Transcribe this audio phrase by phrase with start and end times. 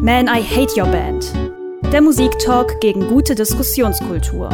[0.00, 1.32] Man, I Hate Your Band.
[1.92, 4.48] Der Musiktalk gegen gute Diskussionskultur.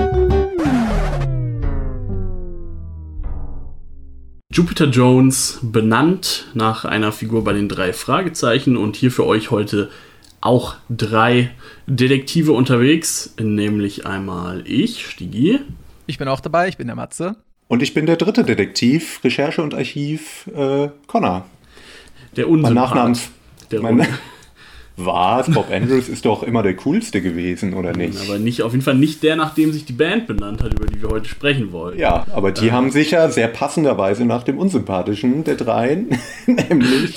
[4.50, 9.91] Jupiter Jones, benannt nach einer Figur bei den drei Fragezeichen und hier für euch heute
[10.41, 11.50] auch drei
[11.86, 15.61] Detektive unterwegs, nämlich einmal ich, Stigi.
[16.06, 17.36] Ich bin auch dabei, ich bin der Matze.
[17.68, 21.45] Und ich bin der dritte Detektiv, Recherche und Archiv, äh, Connor.
[22.34, 22.95] Der Unsympath.
[22.95, 23.18] Mein Nachname.
[23.70, 24.06] Der Mein,
[24.96, 25.50] was?
[25.50, 28.18] Bob Andrews ist doch immer der coolste gewesen, oder nicht?
[28.21, 30.86] Aber nicht, auf jeden Fall nicht der, nach dem sich die Band benannt hat, über
[30.86, 31.98] die wir heute sprechen wollen.
[31.98, 36.09] Ja, aber die haben sich ja sehr passenderweise nach dem unsympathischen der dreien,
[36.47, 37.17] nämlich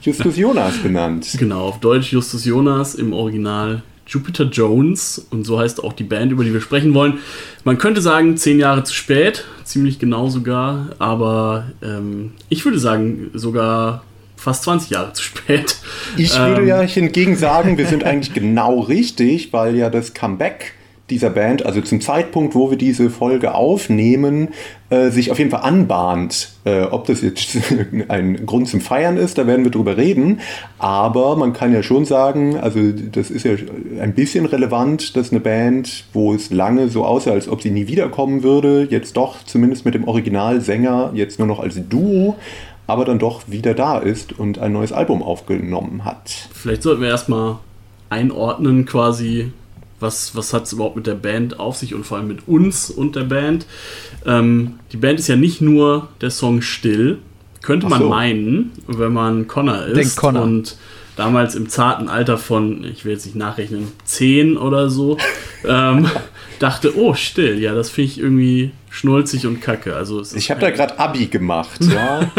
[0.00, 1.28] Justus Jonas benannt.
[1.38, 6.32] Genau, auf Deutsch Justus Jonas, im Original Jupiter Jones und so heißt auch die Band,
[6.32, 7.18] über die wir sprechen wollen.
[7.64, 13.30] Man könnte sagen, zehn Jahre zu spät, ziemlich genau sogar, aber ähm, ich würde sagen,
[13.34, 14.02] sogar
[14.40, 15.76] fast 20 Jahre zu spät.
[16.16, 20.74] Ich würde ja hingegen sagen, wir sind eigentlich genau richtig, weil ja das Comeback
[21.10, 24.48] dieser Band, also zum Zeitpunkt, wo wir diese Folge aufnehmen,
[24.90, 26.52] äh, sich auf jeden Fall anbahnt.
[26.64, 27.58] Äh, ob das jetzt
[28.08, 30.40] ein Grund zum Feiern ist, da werden wir drüber reden.
[30.78, 33.52] Aber man kann ja schon sagen, also das ist ja
[34.00, 37.88] ein bisschen relevant, dass eine Band, wo es lange so aussah, als ob sie nie
[37.88, 42.36] wiederkommen würde, jetzt doch zumindest mit dem Originalsänger jetzt nur noch als Duo
[42.90, 46.48] aber dann doch wieder da ist und ein neues Album aufgenommen hat.
[46.52, 47.58] Vielleicht sollten wir erstmal
[48.08, 49.52] einordnen, quasi,
[50.00, 52.90] was, was hat es überhaupt mit der Band auf sich und vor allem mit uns
[52.90, 53.66] und der Band.
[54.26, 57.18] Ähm, die Band ist ja nicht nur der Song Still,
[57.62, 58.08] könnte man so.
[58.08, 60.16] meinen, wenn man Connor ist.
[60.16, 60.42] Connor.
[60.42, 60.76] Und
[61.16, 65.18] damals im zarten Alter von, ich will jetzt nicht nachrechnen, 10 oder so,
[65.66, 66.08] ähm,
[66.60, 69.96] dachte, oh, still, ja, das finde ich irgendwie schnulzig und kacke.
[69.96, 72.30] Also ich habe da gerade Abi gemacht, ja.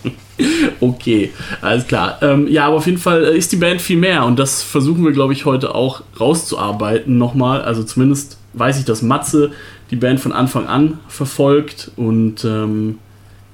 [0.80, 1.32] okay,
[1.62, 2.18] alles klar.
[2.20, 5.12] Ähm, ja, aber auf jeden Fall ist die Band viel mehr und das versuchen wir,
[5.12, 7.62] glaube ich, heute auch rauszuarbeiten nochmal.
[7.62, 9.50] Also zumindest weiß ich, dass Matze
[9.90, 12.98] die Band von Anfang an verfolgt und ähm,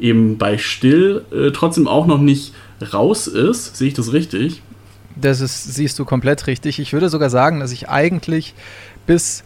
[0.01, 2.53] eben bei Still äh, trotzdem auch noch nicht
[2.93, 3.77] raus ist.
[3.77, 4.61] Sehe ich das richtig?
[5.15, 6.81] Das ist, siehst du komplett richtig.
[6.81, 8.55] Ich würde sogar sagen, dass ich eigentlich
[9.07, 9.45] bis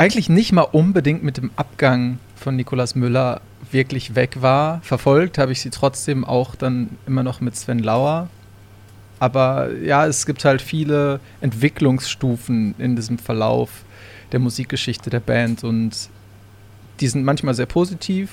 [0.00, 4.80] eigentlich nicht mal unbedingt mit dem Abgang von Nikolaus Müller wirklich weg war.
[4.80, 8.30] Verfolgt habe ich sie trotzdem auch dann immer noch mit Sven Lauer.
[9.18, 13.84] Aber ja, es gibt halt viele Entwicklungsstufen in diesem Verlauf
[14.32, 16.08] der Musikgeschichte der Band und
[17.00, 18.30] die sind manchmal sehr positiv,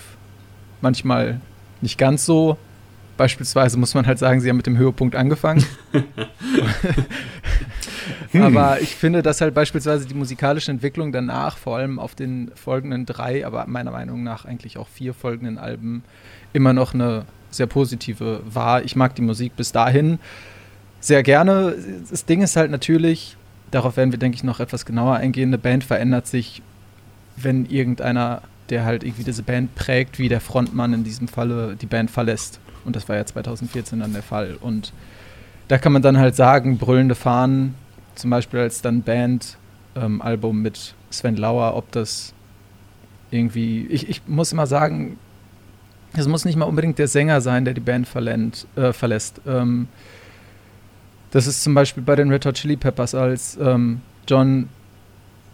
[0.79, 1.41] manchmal
[1.81, 2.57] nicht ganz so.
[3.17, 5.65] Beispielsweise muss man halt sagen, sie haben mit dem Höhepunkt angefangen.
[8.31, 8.41] hm.
[8.41, 13.05] Aber ich finde, dass halt beispielsweise die musikalische Entwicklung danach, vor allem auf den folgenden
[13.05, 16.03] drei, aber meiner Meinung nach eigentlich auch vier folgenden Alben,
[16.53, 18.83] immer noch eine sehr positive war.
[18.83, 20.19] Ich mag die Musik bis dahin
[20.99, 21.75] sehr gerne.
[22.09, 23.37] Das Ding ist halt natürlich,
[23.71, 26.61] darauf werden wir, denke ich, noch etwas genauer eingehen, eine Band verändert sich,
[27.35, 31.85] wenn irgendeiner, der halt irgendwie diese Band prägt, wie der Frontmann in diesem Falle die
[31.85, 32.59] Band verlässt.
[32.87, 34.57] Und das war ja 2014 dann der Fall.
[34.61, 34.93] Und
[35.67, 37.75] da kann man dann halt sagen, Brüllende Fahnen,
[38.15, 42.33] zum Beispiel als dann Band-Album ähm, mit Sven Lauer, ob das
[43.29, 45.19] irgendwie, ich, ich muss immer sagen,
[46.13, 49.41] es muss nicht mal unbedingt der Sänger sein, der die Band verländ, äh, verlässt.
[49.45, 49.89] Ähm,
[51.31, 53.99] das ist zum Beispiel bei den Red Hot Chili Peppers als ähm,
[54.29, 54.69] John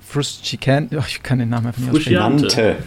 [0.08, 2.40] Frusciante, oh, ich kann den Namen einfach nicht aussprechen.
[2.40, 2.78] Frusciante,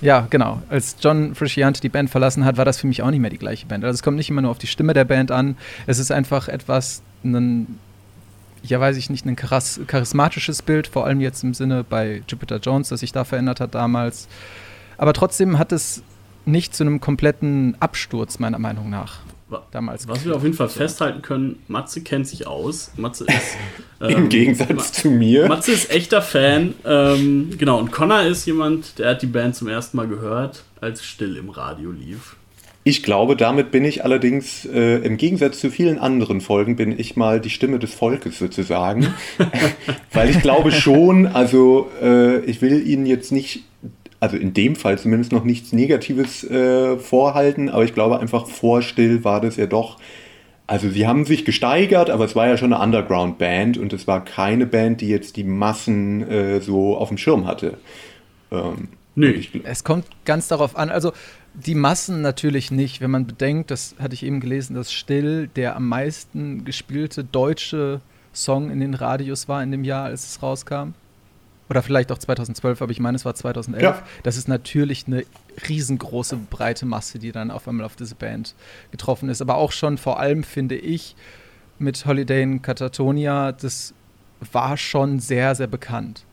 [0.00, 0.62] ja, genau.
[0.68, 3.38] Als John Frusciante die Band verlassen hat, war das für mich auch nicht mehr die
[3.38, 3.84] gleiche Band.
[3.84, 5.56] Also es kommt nicht immer nur auf die Stimme der Band an.
[5.86, 7.78] Es ist einfach etwas, ein,
[8.62, 12.88] ja, weiß ich nicht, ein charismatisches Bild, vor allem jetzt im Sinne bei Jupiter Jones,
[12.88, 14.28] das sich da verändert hat damals.
[14.98, 16.02] Aber trotzdem hat es
[16.44, 19.20] nicht zu einem kompletten Absturz, meiner Meinung nach
[19.70, 20.08] damals.
[20.08, 22.92] Was wir auf jeden Fall festhalten können, Matze kennt sich aus.
[22.96, 23.56] Matze ist.
[24.00, 25.48] Ähm, Im Gegensatz Ma zu mir.
[25.48, 26.74] Matze ist echter Fan.
[26.84, 31.04] Ähm, genau, und Connor ist jemand, der hat die Band zum ersten Mal gehört, als
[31.04, 32.36] Still im Radio lief.
[32.88, 37.16] Ich glaube, damit bin ich allerdings, äh, im Gegensatz zu vielen anderen Folgen, bin ich
[37.16, 39.12] mal die Stimme des Volkes sozusagen.
[40.12, 43.64] Weil ich glaube schon, also äh, ich will Ihnen jetzt nicht
[44.20, 49.24] also in dem Fall zumindest noch nichts Negatives äh, vorhalten, aber ich glaube einfach vorstill
[49.24, 49.98] war das ja doch.
[50.66, 54.24] Also sie haben sich gesteigert, aber es war ja schon eine Underground-Band und es war
[54.24, 57.78] keine Band, die jetzt die Massen äh, so auf dem Schirm hatte.
[58.50, 59.40] Ähm, Nö.
[59.64, 61.12] Es kommt ganz darauf an, also
[61.54, 65.76] die Massen natürlich nicht, wenn man bedenkt, das hatte ich eben gelesen, dass Still der
[65.76, 68.00] am meisten gespielte deutsche
[68.34, 70.92] Song in den Radios war in dem Jahr, als es rauskam
[71.68, 73.82] oder vielleicht auch 2012, aber ich meine, es war 2011.
[73.82, 74.02] Ja.
[74.22, 75.24] Das ist natürlich eine
[75.68, 78.54] riesengroße, breite Masse, die dann auf einmal auf diese Band
[78.90, 79.40] getroffen ist.
[79.40, 81.16] Aber auch schon vor allem, finde ich,
[81.78, 83.94] mit Holiday in Catatonia, das
[84.52, 86.24] war schon sehr, sehr bekannt.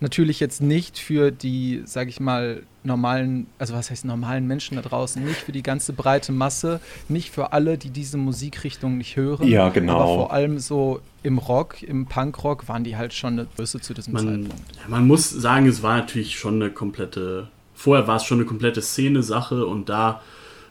[0.00, 4.82] Natürlich jetzt nicht für die, sag ich mal, normalen, also was heißt normalen Menschen da
[4.82, 9.46] draußen, nicht für die ganze breite Masse, nicht für alle, die diese Musikrichtung nicht hören.
[9.46, 9.96] Ja, genau.
[9.96, 13.92] Aber vor allem so im Rock, im Punkrock waren die halt schon eine Größe zu
[13.92, 14.76] diesem Man, Zeitpunkt.
[14.76, 18.46] ja, man muss sagen, es war natürlich schon eine komplette, vorher war es schon eine
[18.46, 20.22] komplette Szene-Sache und da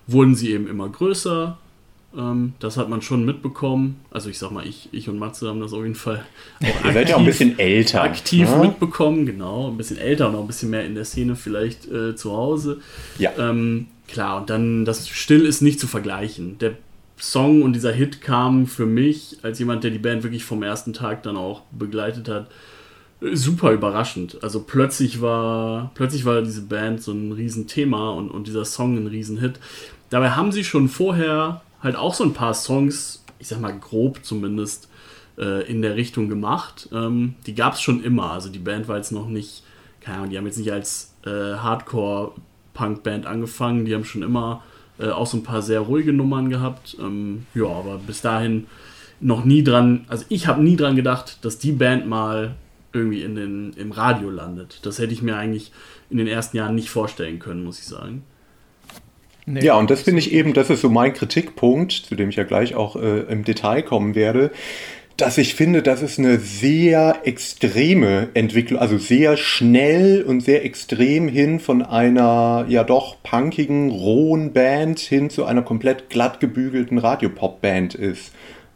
[0.07, 1.57] wurden sie eben immer größer.
[2.17, 3.99] Ähm, das hat man schon mitbekommen.
[4.09, 6.25] Also ich sag mal, ich, ich und Matze haben das auf jeden Fall
[6.61, 8.01] auch Ihr seid ja auch ein bisschen älter.
[8.01, 8.57] aktiv ne?
[8.63, 12.15] mitbekommen, genau, ein bisschen älter und auch ein bisschen mehr in der Szene vielleicht äh,
[12.15, 12.79] zu Hause.
[13.19, 13.31] Ja.
[13.37, 16.57] Ähm, klar, und dann das Still ist nicht zu vergleichen.
[16.57, 16.73] Der
[17.19, 20.93] Song und dieser Hit kam für mich, als jemand, der die Band wirklich vom ersten
[20.93, 22.47] Tag dann auch begleitet hat,
[23.33, 24.41] super überraschend.
[24.41, 29.07] Also plötzlich war, plötzlich war diese Band so ein Riesenthema und, und dieser Song ein
[29.07, 29.59] Riesenhit.
[30.09, 34.23] Dabei haben sie schon vorher halt auch so ein paar Songs, ich sag mal grob
[34.23, 34.89] zumindest,
[35.37, 36.89] äh, in der Richtung gemacht.
[36.91, 38.31] Ähm, die gab es schon immer.
[38.31, 39.63] Also die Band war jetzt noch nicht,
[40.01, 43.85] keine Ahnung, die haben jetzt nicht als äh, Hardcore-Punk-Band angefangen.
[43.85, 44.63] Die haben schon immer
[44.99, 46.97] äh, auch so ein paar sehr ruhige Nummern gehabt.
[46.99, 48.67] Ähm, ja, aber bis dahin
[49.21, 52.55] noch nie dran, also ich habe nie dran gedacht, dass die Band mal
[52.93, 54.79] irgendwie in den, im Radio landet.
[54.83, 55.71] Das hätte ich mir eigentlich
[56.09, 58.23] in den ersten Jahren nicht vorstellen können, muss ich sagen.
[59.49, 59.65] Nee.
[59.65, 62.43] Ja, und das finde ich eben, das ist so mein Kritikpunkt, zu dem ich ja
[62.43, 64.51] gleich auch äh, im Detail kommen werde,
[65.17, 71.27] dass ich finde, das ist eine sehr extreme Entwicklung, also sehr schnell und sehr extrem
[71.27, 77.95] hin von einer ja doch punkigen, rohen Band hin zu einer komplett glatt gebügelten Radiopop-Band
[77.95, 78.31] ist.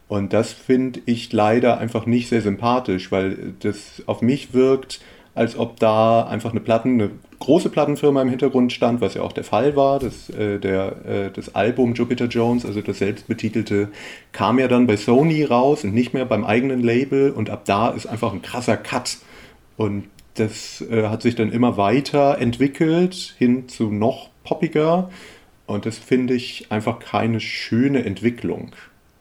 [0.08, 5.02] Und das finde ich leider einfach nicht sehr sympathisch, weil das auf mich wirkt,
[5.36, 9.32] als ob da einfach eine Platten, eine große Plattenfirma im Hintergrund stand, was ja auch
[9.32, 10.00] der Fall war.
[10.00, 13.90] Das, äh, der, äh, das Album Jupiter Jones, also das selbstbetitelte,
[14.32, 17.90] kam ja dann bei Sony raus und nicht mehr beim eigenen Label und ab da
[17.90, 19.18] ist einfach ein krasser Cut.
[19.76, 25.10] Und das äh, hat sich dann immer weiter entwickelt hin zu noch poppiger
[25.66, 28.72] und das finde ich einfach keine schöne Entwicklung.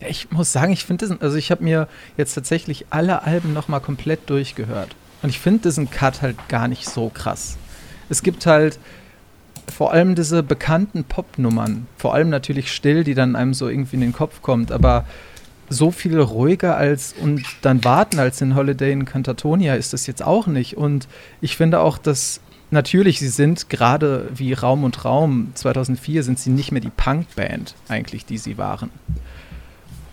[0.00, 3.81] Ich muss sagen, ich finde das, also ich habe mir jetzt tatsächlich alle Alben nochmal
[3.81, 4.97] komplett durchgehört.
[5.22, 7.56] Und ich finde diesen Cut halt gar nicht so krass.
[8.08, 8.78] Es gibt halt
[9.72, 14.02] vor allem diese bekannten Pop-Nummern, vor allem natürlich still, die dann einem so irgendwie in
[14.02, 15.04] den Kopf kommt, aber
[15.69, 20.22] so viel ruhiger als und dann warten als in Holiday in Cantatonia ist das jetzt
[20.22, 20.76] auch nicht.
[20.76, 21.08] Und
[21.40, 22.40] ich finde auch, dass
[22.70, 27.75] natürlich sie sind gerade wie Raum und Raum 2004 sind sie nicht mehr die Punk-Band
[27.88, 28.90] eigentlich, die sie waren.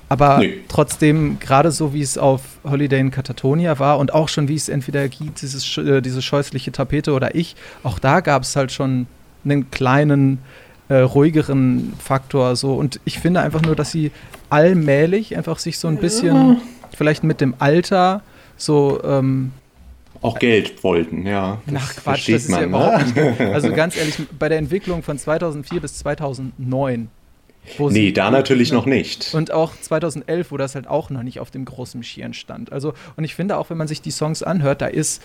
[0.09, 0.59] Aber Nee.
[0.67, 4.67] trotzdem, gerade so wie es auf Holiday in Catatonia war und auch schon wie es
[4.67, 9.05] entweder gibt, dieses, äh, diese scheußliche Tapete oder ich, auch da gab es halt schon
[9.45, 10.39] einen kleinen,
[10.89, 12.55] äh, ruhigeren Faktor.
[12.55, 12.73] So.
[12.73, 14.11] Und ich finde einfach nur, dass sie
[14.49, 16.57] allmählich einfach sich so ein bisschen,
[16.97, 18.21] vielleicht mit dem Alter,
[18.57, 19.51] so ähm,
[20.21, 21.61] Auch Geld wollten, ja.
[21.67, 23.29] Das Nach Quatsch, das ist ja man, überhaupt ne?
[23.29, 23.39] nicht.
[23.53, 27.09] Also ganz ehrlich, bei der Entwicklung von 2004 bis 2009.
[27.77, 29.33] Nee, da natürlich noch nicht.
[29.33, 32.71] Und auch 2011, wo das halt auch noch nicht auf dem großen Schirm stand.
[32.71, 35.21] Also, und ich finde auch, wenn man sich die Songs anhört, da ist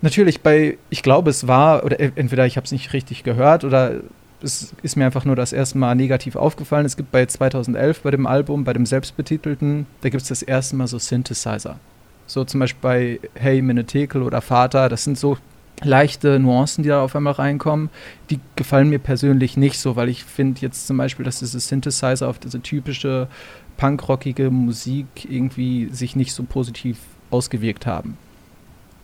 [0.00, 3.64] natürlich bei, ich glaube, es war, oder e- entweder ich habe es nicht richtig gehört
[3.64, 4.00] oder
[4.42, 6.84] es ist mir einfach nur das erste Mal negativ aufgefallen.
[6.84, 10.74] Es gibt bei 2011 bei dem Album, bei dem selbstbetitelten, da gibt es das erste
[10.76, 11.78] Mal so Synthesizer.
[12.26, 15.38] So zum Beispiel bei Hey Menetekel oder Vater, das sind so
[15.82, 17.90] leichte Nuancen, die da auf einmal reinkommen.
[18.30, 22.28] Die gefallen mir persönlich nicht so, weil ich finde jetzt zum Beispiel, dass diese Synthesizer
[22.28, 23.28] auf diese typische
[23.76, 26.98] punkrockige Musik irgendwie sich nicht so positiv
[27.30, 28.16] ausgewirkt haben.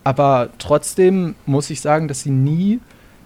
[0.03, 2.79] Aber trotzdem muss ich sagen, dass sie nie,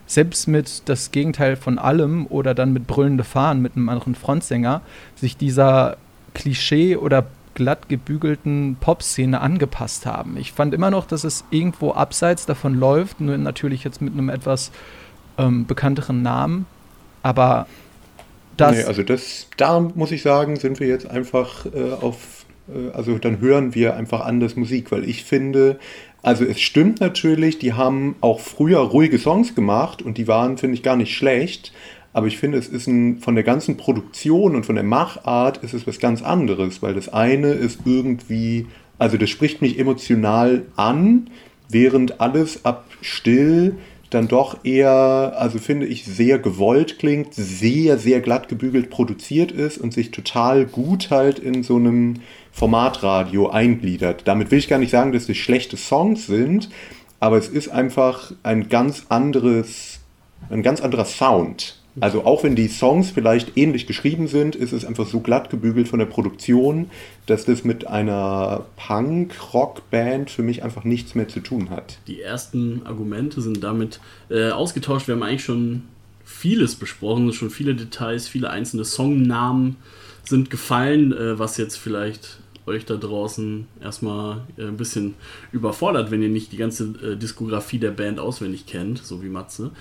[0.06, 4.82] selbst mit das Gegenteil von allem oder dann mit brüllende Fahnen mit einem anderen Frontsänger,
[5.16, 5.98] sich dieser
[6.34, 10.38] Klischee oder glatt gebügelten Pop-Szene angepasst haben.
[10.38, 14.30] Ich fand immer noch, dass es irgendwo abseits davon läuft, nur natürlich jetzt mit einem
[14.30, 14.72] etwas
[15.38, 16.66] ähm, bekannteren Namen.
[17.22, 17.68] Aber
[18.58, 18.76] das.
[18.76, 23.18] Nee, also das, da muss ich sagen, sind wir jetzt einfach äh, auf, äh, also
[23.18, 25.80] dann hören wir einfach anders Musik, weil ich finde,
[26.22, 30.76] also es stimmt natürlich, die haben auch früher ruhige Songs gemacht und die waren, finde
[30.76, 31.74] ich, gar nicht schlecht.
[32.14, 35.74] Aber ich finde, es ist ein, von der ganzen Produktion und von der Machart ist
[35.74, 38.68] es was ganz anderes, weil das eine ist irgendwie,
[39.00, 41.30] also das spricht mich emotional an,
[41.70, 43.76] während alles ab still
[44.12, 49.80] dann doch eher, also finde ich, sehr gewollt klingt, sehr, sehr glatt gebügelt produziert ist
[49.80, 52.18] und sich total gut halt in so einem
[52.52, 54.22] Formatradio eingliedert.
[54.26, 56.70] Damit will ich gar nicht sagen, dass das schlechte Songs sind,
[57.20, 60.00] aber es ist einfach ein ganz anderes,
[60.52, 64.86] ein ganz anderer Sound Also auch wenn die Songs vielleicht ähnlich geschrieben sind, ist es
[64.86, 66.90] einfach so glatt gebügelt von der Produktion,
[67.28, 72.00] dass das mit einer Punk-Rock-Band für mich einfach nichts mehr zu tun hat.
[72.08, 75.08] Die ersten Argumente sind damit äh, ausgetauscht.
[75.08, 75.84] Wir haben eigentlich schon
[76.26, 79.76] vieles besprochen, schon viele Details, viele einzelne Songnamen
[80.24, 85.16] sind gefallen, äh, was jetzt vielleicht euch da draußen erstmal äh, ein bisschen
[85.52, 89.72] überfordert, wenn ihr nicht die ganze äh, Diskografie der Band auswendig kennt, so wie Matze.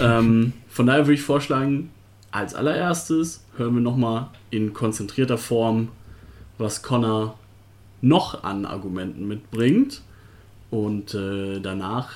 [0.00, 1.90] Ähm, von daher würde ich vorschlagen,
[2.30, 5.88] als allererstes hören wir nochmal in konzentrierter Form,
[6.58, 7.38] was Connor
[8.00, 10.02] noch an Argumenten mitbringt.
[10.70, 12.12] Und äh, danach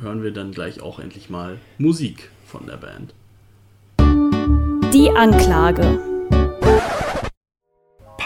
[0.00, 3.14] hören wir dann gleich auch endlich mal Musik von der Band.
[4.92, 6.00] Die Anklage.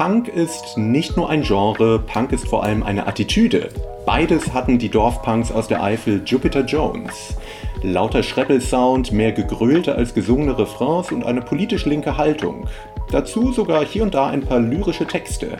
[0.00, 3.68] Punk ist nicht nur ein Genre, Punk ist vor allem eine Attitüde.
[4.06, 7.36] Beides hatten die Dorfpunks aus der Eifel Jupiter Jones.
[7.82, 12.66] Lauter Schreppelsound, mehr gegrölte als gesungene Refrains und eine politisch linke Haltung.
[13.10, 15.58] Dazu sogar hier und da ein paar lyrische Texte.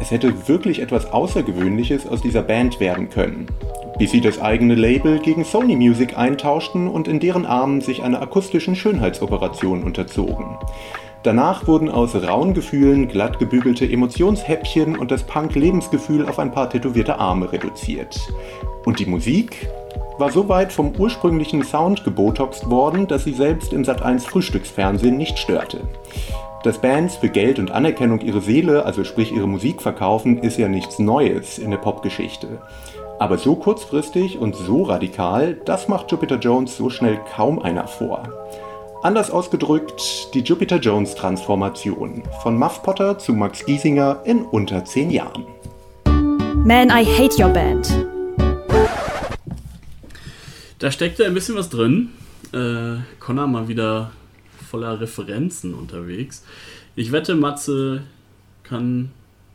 [0.00, 3.46] Es hätte wirklich etwas Außergewöhnliches aus dieser Band werden können.
[4.00, 8.20] Bis sie das eigene Label gegen Sony Music eintauschten und in deren Armen sich einer
[8.20, 10.56] akustischen Schönheitsoperation unterzogen.
[11.26, 17.18] Danach wurden aus rauen Gefühlen glatt gebügelte Emotionshäppchen und das Punk-Lebensgefühl auf ein paar tätowierte
[17.18, 18.16] Arme reduziert.
[18.84, 19.68] Und die Musik
[20.18, 25.40] war so weit vom ursprünglichen Sound gebotoxt worden, dass sie selbst im Sat1 Frühstücksfernsehen nicht
[25.40, 25.80] störte.
[26.62, 30.68] Dass Bands für Geld und Anerkennung ihre Seele, also sprich ihre Musik verkaufen, ist ja
[30.68, 32.60] nichts Neues in der Popgeschichte.
[33.18, 38.22] Aber so kurzfristig und so radikal, das macht Jupiter Jones so schnell kaum einer vor.
[39.06, 45.12] Anders ausgedrückt, die Jupiter Jones Transformation von Muff Potter zu Max Giesinger in unter zehn
[45.12, 45.44] Jahren.
[46.64, 47.88] Man, I hate your band.
[50.80, 52.08] Da steckte ein bisschen was drin.
[52.52, 54.10] Äh, Connor mal wieder
[54.68, 56.44] voller Referenzen unterwegs.
[56.96, 58.02] Ich wette, Matze
[58.64, 59.12] kann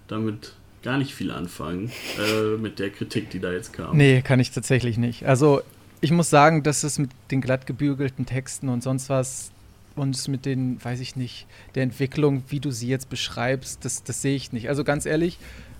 [0.08, 3.98] damit gar nicht viel anfangen, äh, mit der Kritik, die da jetzt kam.
[3.98, 5.26] Nee, kann ich tatsächlich nicht.
[5.26, 5.62] Also
[6.02, 9.52] ich muss sagen, dass es mit den glatt gebügelten Texten und sonst was
[9.96, 14.22] und mit den, weiß ich nicht, der Entwicklung, wie du sie jetzt beschreibst, das, das
[14.22, 14.70] sehe ich nicht.
[14.70, 15.38] Also ganz ehrlich,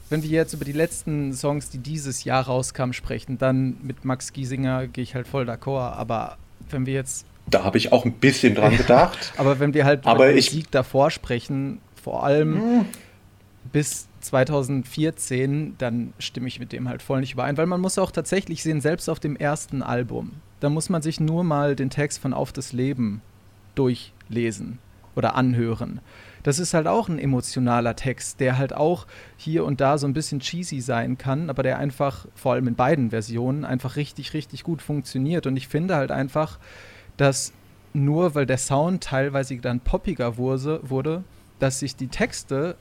[0.10, 4.34] wenn wir jetzt über die letzten Songs, die dieses Jahr rauskamen, sprechen, dann mit Max
[4.34, 5.94] Giesinger gehe ich halt voll d'accord.
[5.94, 6.38] Aber
[6.70, 7.26] wenn wir jetzt.
[7.50, 9.34] Da habe ich auch ein bisschen dran gedacht.
[9.38, 12.86] aber wenn wir halt aber über die Musik davor sprechen, vor allem hm.
[13.72, 18.12] bis 2014, dann stimme ich mit dem halt voll nicht überein, weil man muss auch
[18.12, 22.20] tatsächlich sehen, selbst auf dem ersten Album, da muss man sich nur mal den Text
[22.20, 23.22] von Auf das Leben
[23.76, 24.80] durchlesen
[25.16, 26.00] oder anhören.
[26.44, 29.06] Das ist halt auch ein emotionaler Text, der halt auch
[29.38, 32.76] hier und da so ein bisschen cheesy sein kann, aber der einfach, vor allem in
[32.76, 35.46] beiden Versionen, einfach richtig, richtig gut funktioniert.
[35.46, 36.58] Und ich finde halt einfach,
[37.18, 37.54] dass
[37.94, 41.24] nur weil der Sound teilweise dann poppiger wurde, wurde
[41.62, 42.76] dass sich die Texte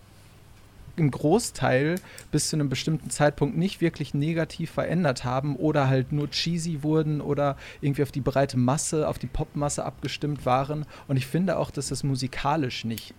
[1.01, 1.97] im Großteil
[2.31, 7.21] bis zu einem bestimmten Zeitpunkt nicht wirklich negativ verändert haben oder halt nur cheesy wurden
[7.21, 10.87] oder irgendwie auf die breite Masse, auf die Popmasse abgestimmt waren.
[11.09, 13.15] Und ich finde auch, dass das musikalisch nicht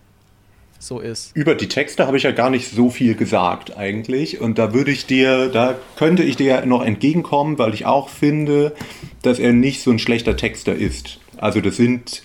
[0.79, 1.35] so ist.
[1.35, 4.39] Über die Texte habe ich ja gar nicht so viel gesagt eigentlich.
[4.39, 8.73] Und da würde ich dir, da könnte ich dir noch entgegenkommen, weil ich auch finde,
[9.21, 11.19] dass er nicht so ein schlechter Texter ist.
[11.37, 12.23] Also das sind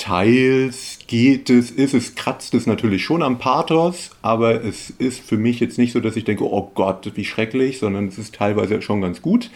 [0.00, 5.36] teils geht es, ist es, kratzt es natürlich schon am Pathos, aber es ist für
[5.36, 8.80] mich jetzt nicht so, dass ich denke, oh Gott, wie schrecklich, sondern es ist teilweise
[8.82, 9.50] schon ganz gut.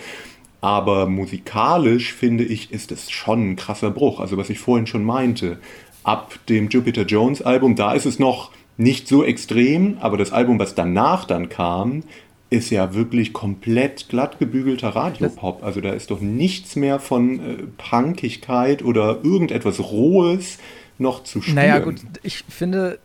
[0.61, 4.21] Aber musikalisch finde ich, ist es schon ein krasser Bruch.
[4.21, 5.59] Also was ich vorhin schon meinte,
[6.05, 10.59] ab dem Jupiter Jones Album, da ist es noch nicht so extrem, aber das Album,
[10.59, 12.03] was danach dann kam,
[12.55, 15.63] ist ja wirklich komplett glatt gebügelter Radiopop.
[15.63, 20.59] Also da ist doch nichts mehr von äh, Punkigkeit oder irgendetwas Rohes
[20.99, 21.57] noch zu spüren.
[21.57, 22.99] Naja, gut, ich finde,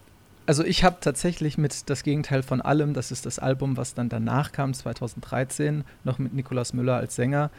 [0.46, 4.10] also ich habe tatsächlich mit das Gegenteil von allem, das ist das Album, was dann
[4.10, 7.50] danach kam, 2013, noch mit Nikolaus Müller als Sänger.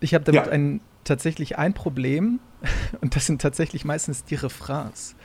[0.00, 0.52] Ich habe damit ja.
[0.52, 2.40] ein, tatsächlich ein Problem
[3.00, 5.16] und das sind tatsächlich meistens die Refrains.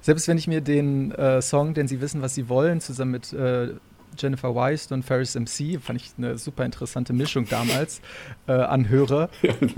[0.00, 3.32] Selbst wenn ich mir den äh, Song, den Sie wissen, was Sie wollen, zusammen mit
[3.34, 3.74] äh,
[4.18, 8.00] Jennifer Weist und Ferris MC, fand ich eine super interessante Mischung damals,
[8.46, 9.30] äh, anhöre.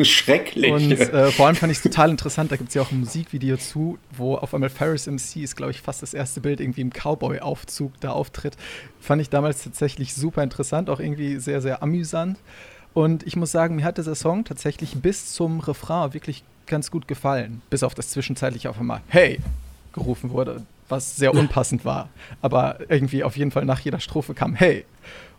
[0.02, 0.72] Schrecklich.
[0.72, 3.00] Und äh, vor allem fand ich es total interessant, da gibt es ja auch ein
[3.00, 6.80] Musikvideo zu, wo auf einmal Ferris MC ist, glaube ich, fast das erste Bild irgendwie
[6.80, 8.56] im Cowboy-Aufzug da auftritt.
[9.00, 12.38] Fand ich damals tatsächlich super interessant, auch irgendwie sehr, sehr amüsant.
[12.94, 17.08] Und ich muss sagen, mir hat dieser Song tatsächlich bis zum Refrain wirklich ganz gut
[17.08, 17.62] gefallen.
[17.70, 19.40] Bis auf das zwischenzeitliche auf einmal Hey
[19.92, 20.62] gerufen wurde
[20.92, 22.08] was sehr unpassend war.
[22.40, 24.84] Aber irgendwie auf jeden Fall nach jeder Strophe kam Hey.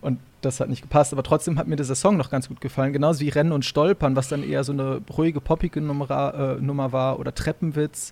[0.02, 1.14] Und das hat nicht gepasst.
[1.14, 2.92] Aber trotzdem hat mir dieser Song noch ganz gut gefallen.
[2.92, 6.92] Genauso wie Rennen und Stolpern, was dann eher so eine ruhige, poppige Nummer, äh, Nummer
[6.92, 7.20] war.
[7.20, 8.12] Oder Treppenwitz.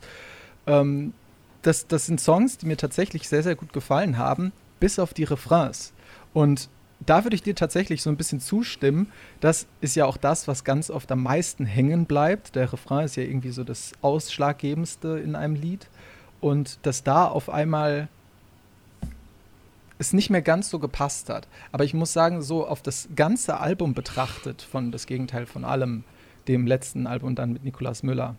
[0.68, 1.14] Ähm,
[1.64, 5.26] das, das sind Songs, die mir tatsächlich sehr, sehr gut gefallen haben, bis auf die
[5.26, 5.94] Refrains.
[6.34, 6.70] Und
[7.06, 9.12] da würde ich dir tatsächlich so ein bisschen zustimmen.
[9.40, 12.56] Das ist ja auch das, was ganz oft am meisten hängen bleibt.
[12.56, 15.90] Der Refrain ist ja irgendwie so das Ausschlaggebendste in einem Lied.
[16.42, 18.10] Und dass da auf einmal
[20.00, 21.48] es nicht mehr ganz so gepasst hat.
[21.72, 26.04] Aber ich muss sagen, so auf das ganze Album betrachtet, von das Gegenteil von allem,
[26.48, 28.36] dem letzten Album dann mit Nikolaus Müller,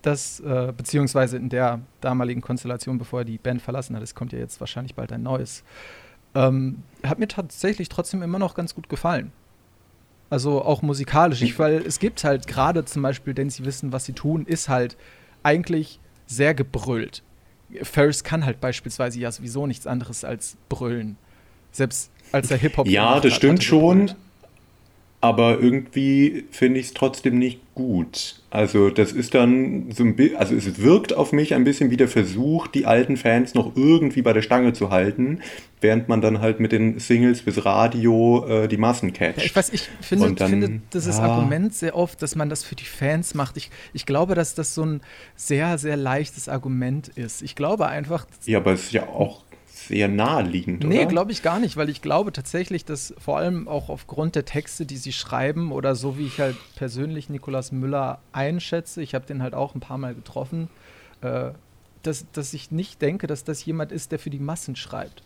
[0.00, 4.32] das, äh, beziehungsweise in der damaligen Konstellation, bevor er die Band verlassen hat, es kommt
[4.32, 5.62] ja jetzt wahrscheinlich bald ein neues,
[6.34, 9.32] ähm, hat mir tatsächlich trotzdem immer noch ganz gut gefallen.
[10.30, 11.42] Also auch musikalisch.
[11.42, 14.70] Ich, weil es gibt halt gerade zum Beispiel, denn sie wissen, was sie tun, ist
[14.70, 14.96] halt
[15.42, 17.22] eigentlich sehr gebrüllt.
[17.82, 21.16] Ferris kann halt beispielsweise ja sowieso nichts anderes als brüllen.
[21.70, 24.12] Selbst als er Hip-Hop Ja, das hat, stimmt schon.
[25.22, 28.42] Aber irgendwie finde ich es trotzdem nicht gut.
[28.50, 31.96] Also das ist dann so ein bisschen, also es wirkt auf mich ein bisschen wie
[31.96, 35.38] der Versuch, die alten Fans noch irgendwie bei der Stange zu halten,
[35.80, 39.44] während man dann halt mit den Singles bis Radio äh, die Massen catcht.
[39.44, 41.22] Ich weiß, ich finde, dann, finde dieses ja.
[41.22, 43.56] Argument sehr oft, dass man das für die Fans macht.
[43.56, 45.02] Ich, ich glaube, dass das so ein
[45.36, 47.42] sehr, sehr leichtes Argument ist.
[47.42, 48.26] Ich glaube einfach.
[48.44, 49.44] Ja, aber es ist ja auch
[49.88, 53.88] sehr naheliegend, Nee, glaube ich gar nicht, weil ich glaube tatsächlich, dass vor allem auch
[53.88, 59.02] aufgrund der Texte, die sie schreiben oder so wie ich halt persönlich Nikolaus Müller einschätze,
[59.02, 60.68] ich habe den halt auch ein paar Mal getroffen,
[61.20, 61.52] äh,
[62.02, 65.22] dass, dass ich nicht denke, dass das jemand ist, der für die Massen schreibt.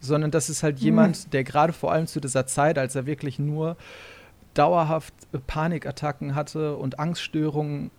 [0.00, 1.30] Sondern das ist halt jemand, hm.
[1.30, 3.76] der gerade vor allem zu dieser Zeit, als er wirklich nur
[4.54, 5.14] dauerhaft
[5.46, 7.90] Panikattacken hatte und Angststörungen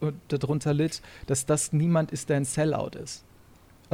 [0.00, 3.24] äh, darunter litt, dass das niemand ist, der ein Sellout ist.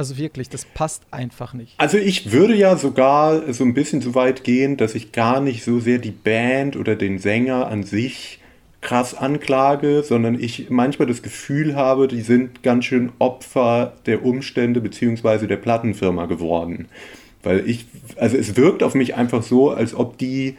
[0.01, 1.75] Also wirklich, das passt einfach nicht.
[1.77, 5.63] Also ich würde ja sogar so ein bisschen so weit gehen, dass ich gar nicht
[5.63, 8.39] so sehr die Band oder den Sänger an sich
[8.81, 14.81] krass anklage, sondern ich manchmal das Gefühl habe, die sind ganz schön Opfer der Umstände
[14.81, 15.45] bzw.
[15.45, 16.87] der Plattenfirma geworden.
[17.43, 20.57] Weil ich, also es wirkt auf mich einfach so, als ob die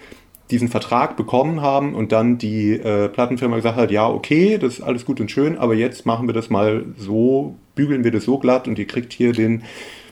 [0.52, 4.82] diesen Vertrag bekommen haben und dann die äh, Plattenfirma gesagt hat, ja, okay, das ist
[4.82, 8.38] alles gut und schön, aber jetzt machen wir das mal so, bügeln wir das so
[8.38, 9.62] glatt und ihr kriegt hier den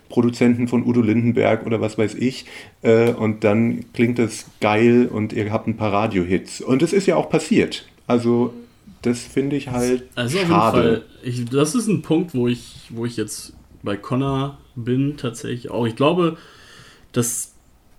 [0.08, 2.44] Produzenten von Udo Lindenberg oder was weiß ich
[2.82, 6.60] äh, und dann klingt das geil und ihr habt ein paar Radio-Hits.
[6.60, 7.86] Und es ist ja auch passiert.
[8.06, 8.52] Also
[9.02, 10.52] das finde ich halt also schade.
[10.52, 14.58] Auf jeden Fall, ich, das ist ein Punkt, wo ich, wo ich jetzt bei Connor
[14.74, 15.86] bin tatsächlich auch.
[15.86, 16.36] Ich glaube,
[17.12, 17.52] das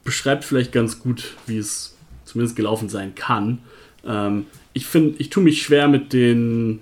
[0.04, 1.96] beschreibt vielleicht ganz gut, wie es
[2.26, 3.60] zumindest gelaufen sein kann.
[4.06, 6.80] Ähm, ich finde, ich tue mich schwer mit den,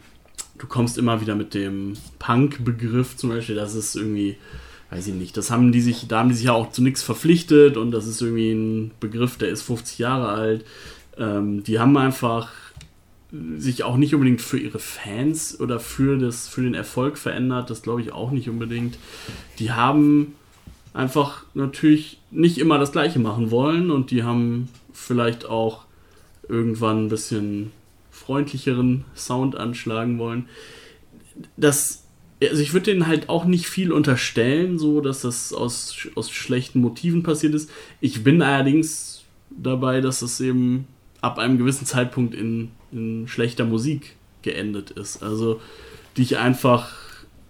[0.60, 4.38] du kommst immer wieder mit dem Punk-Begriff zum Beispiel, das ist irgendwie,
[4.92, 7.02] weiß ich nicht, das haben die sich, da haben die sich ja auch zu nichts
[7.02, 10.66] verpflichtet und das ist irgendwie ein Begriff, der ist 50 Jahre alt.
[11.18, 12.52] Ähm, die haben einfach
[13.58, 17.82] sich auch nicht unbedingt für ihre Fans oder für, das, für den Erfolg verändert, das
[17.82, 18.98] glaube ich auch nicht unbedingt.
[19.60, 20.36] Die haben
[20.94, 25.86] einfach natürlich nicht immer das Gleiche machen wollen und die haben vielleicht auch
[26.48, 27.72] irgendwann ein bisschen
[28.30, 30.46] freundlicheren Sound anschlagen wollen.
[31.58, 32.04] Das,
[32.44, 36.80] also ich würde denen halt auch nicht viel unterstellen, so dass das aus, aus schlechten
[36.80, 37.72] Motiven passiert ist.
[38.02, 40.86] Ich bin allerdings dabei, dass es eben
[41.22, 45.24] ab einem gewissen Zeitpunkt in, in schlechter Musik geendet ist.
[45.24, 45.60] Also
[46.16, 46.92] die ich einfach,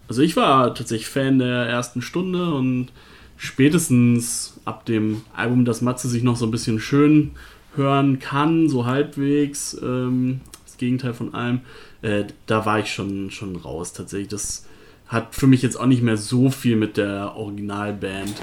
[0.08, 2.88] also ich war tatsächlich Fan der ersten Stunde und
[3.36, 7.32] spätestens ab dem Album, das Matze sich noch so ein bisschen schön
[7.76, 10.40] hören kann, so halbwegs, ähm,
[10.80, 11.60] Gegenteil von allem,
[12.02, 14.28] äh, da war ich schon, schon raus tatsächlich.
[14.28, 14.66] Das
[15.06, 18.34] hat für mich jetzt auch nicht mehr so viel mit der Originalband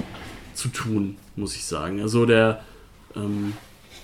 [0.54, 2.00] zu tun, muss ich sagen.
[2.00, 2.62] Also der,
[3.14, 3.52] ähm,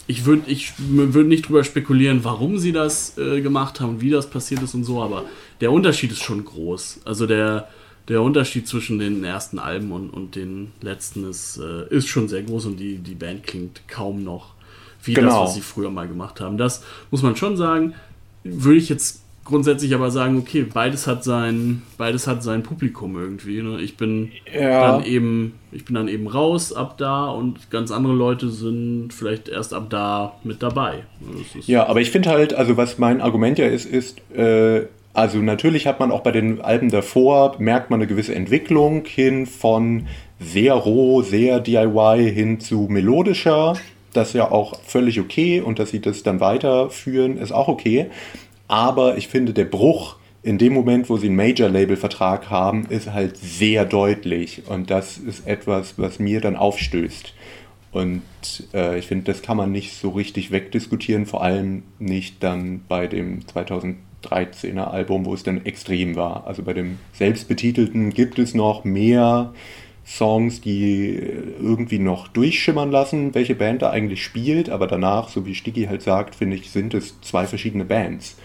[0.06, 4.10] ich würde ich würd nicht drüber spekulieren, warum sie das äh, gemacht haben und wie
[4.10, 5.24] das passiert ist und so, aber
[5.60, 7.00] der Unterschied ist schon groß.
[7.04, 7.68] Also der,
[8.08, 12.42] der Unterschied zwischen den ersten Alben und, und den letzten ist, äh, ist schon sehr
[12.42, 14.54] groß und die, die Band klingt kaum noch
[15.04, 15.28] wie genau.
[15.28, 16.58] das, was sie früher mal gemacht haben.
[16.58, 17.94] Das muss man schon sagen.
[18.44, 23.62] Würde ich jetzt grundsätzlich aber sagen, okay, beides hat sein, beides hat sein Publikum irgendwie.
[23.62, 23.80] Ne?
[23.80, 24.92] Ich bin ja.
[24.92, 29.48] dann eben, ich bin dann eben raus ab da und ganz andere Leute sind vielleicht
[29.48, 31.04] erst ab da mit dabei.
[31.66, 35.86] Ja, aber ich finde halt, also was mein Argument ja ist, ist, äh, also natürlich
[35.86, 40.08] hat man auch bei den Alben davor, merkt man eine gewisse Entwicklung hin von
[40.40, 43.74] sehr roh, sehr DIY hin zu melodischer.
[44.14, 48.06] Das ja auch völlig okay und dass sie das dann weiterführen, ist auch okay.
[48.68, 53.38] Aber ich finde, der Bruch in dem Moment, wo sie einen Major-Label-Vertrag haben, ist halt
[53.38, 54.62] sehr deutlich.
[54.68, 57.34] Und das ist etwas, was mir dann aufstößt.
[57.92, 58.22] Und
[58.74, 63.06] äh, ich finde, das kann man nicht so richtig wegdiskutieren, vor allem nicht dann bei
[63.06, 66.46] dem 2013er Album, wo es dann extrem war.
[66.46, 69.54] Also bei dem selbstbetitelten gibt es noch mehr
[70.06, 71.18] Songs, die
[71.60, 76.02] irgendwie noch durchschimmern lassen, welche Band da eigentlich spielt, aber danach, so wie Sticky halt
[76.02, 78.36] sagt, finde ich, sind es zwei verschiedene Bands.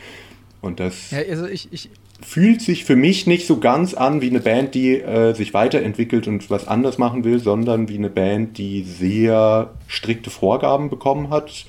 [0.61, 1.89] Und das Ja, also ich, ich,
[2.21, 6.27] fühlt sich für mich nicht so ganz an wie eine Band, die äh, sich weiterentwickelt
[6.27, 11.65] und was anders machen will, sondern wie eine Band, die sehr strikte Vorgaben bekommen hat,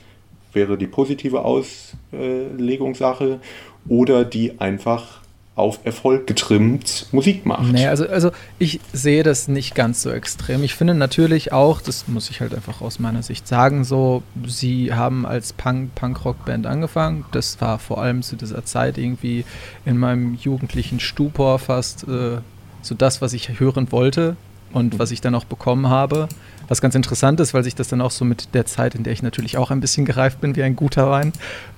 [0.53, 3.41] wäre die positive Auslegungssache,
[3.89, 5.20] oder die einfach
[5.61, 7.71] auf Erfolg getrimmt Musik macht.
[7.71, 10.65] Nee, also, also ich sehe das nicht ganz so extrem.
[10.65, 14.93] Ich finde natürlich auch, das muss ich halt einfach aus meiner Sicht sagen, so, sie
[14.93, 17.25] haben als Punk, Punk-Rock-Band angefangen.
[17.33, 19.45] Das war vor allem zu dieser Zeit irgendwie
[19.85, 22.39] in meinem jugendlichen Stupor fast äh,
[22.83, 24.37] so das, was ich hören wollte
[24.73, 26.29] und was ich dann auch bekommen habe.
[26.69, 29.13] Was ganz interessant ist, weil sich das dann auch so mit der Zeit, in der
[29.13, 31.33] ich natürlich auch ein bisschen gereift bin, wie ein guter Wein.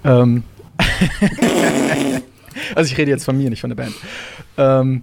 [0.04, 0.44] Ähm
[2.74, 3.94] also ich rede jetzt von mir, nicht von der Band.
[4.56, 5.02] Ähm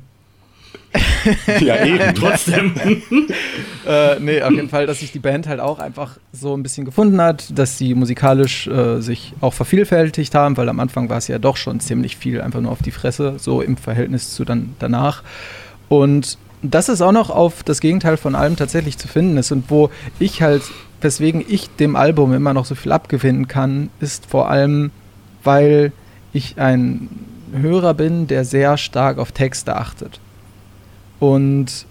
[1.60, 2.16] ja, eben.
[2.16, 2.74] Trotzdem.
[3.86, 6.86] äh, nee, auf jeden Fall, dass sich die Band halt auch einfach so ein bisschen
[6.86, 11.28] gefunden hat, dass sie musikalisch äh, sich auch vervielfältigt haben, weil am Anfang war es
[11.28, 14.76] ja doch schon ziemlich viel einfach nur auf die Fresse, so im Verhältnis zu dann
[14.80, 15.24] danach.
[15.90, 19.70] Und das ist auch noch auf das Gegenteil von allem tatsächlich zu finden ist und
[19.70, 20.64] wo ich halt,
[21.02, 24.92] weswegen ich dem Album immer noch so viel abgewinnen kann, ist vor allem,
[25.44, 25.94] weil
[26.34, 27.10] ich ein
[27.52, 30.20] Hörer bin, der sehr stark auf Texte achtet.
[31.20, 31.86] Und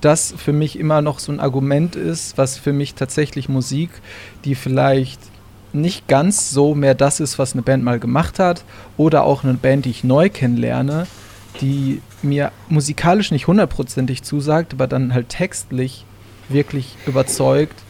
[0.00, 3.90] das für mich immer noch so ein Argument ist, was für mich tatsächlich Musik,
[4.44, 5.20] die vielleicht
[5.72, 8.64] nicht ganz so mehr das ist, was eine Band mal gemacht hat,
[8.96, 11.06] oder auch eine Band, die ich neu kennenlerne,
[11.60, 16.04] die mir musikalisch nicht hundertprozentig zusagt, aber dann halt textlich
[16.48, 17.82] wirklich überzeugt.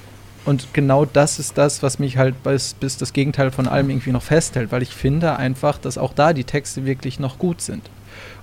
[0.47, 4.13] Und genau das ist das, was mich halt bis, bis das Gegenteil von allem irgendwie
[4.13, 7.91] noch festhält, weil ich finde einfach, dass auch da die Texte wirklich noch gut sind.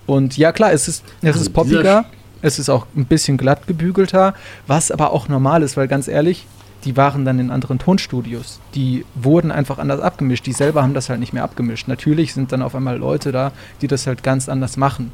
[0.06, 2.06] Und ja, klar, es ist, es ist poppiger,
[2.42, 4.34] es ist auch ein bisschen glatt gebügelter,
[4.68, 6.46] was aber auch normal ist, weil ganz ehrlich,
[6.84, 8.60] die waren dann in anderen Tonstudios.
[8.76, 10.46] Die wurden einfach anders abgemischt.
[10.46, 11.88] Die selber haben das halt nicht mehr abgemischt.
[11.88, 15.12] Natürlich sind dann auf einmal Leute da, die das halt ganz anders machen.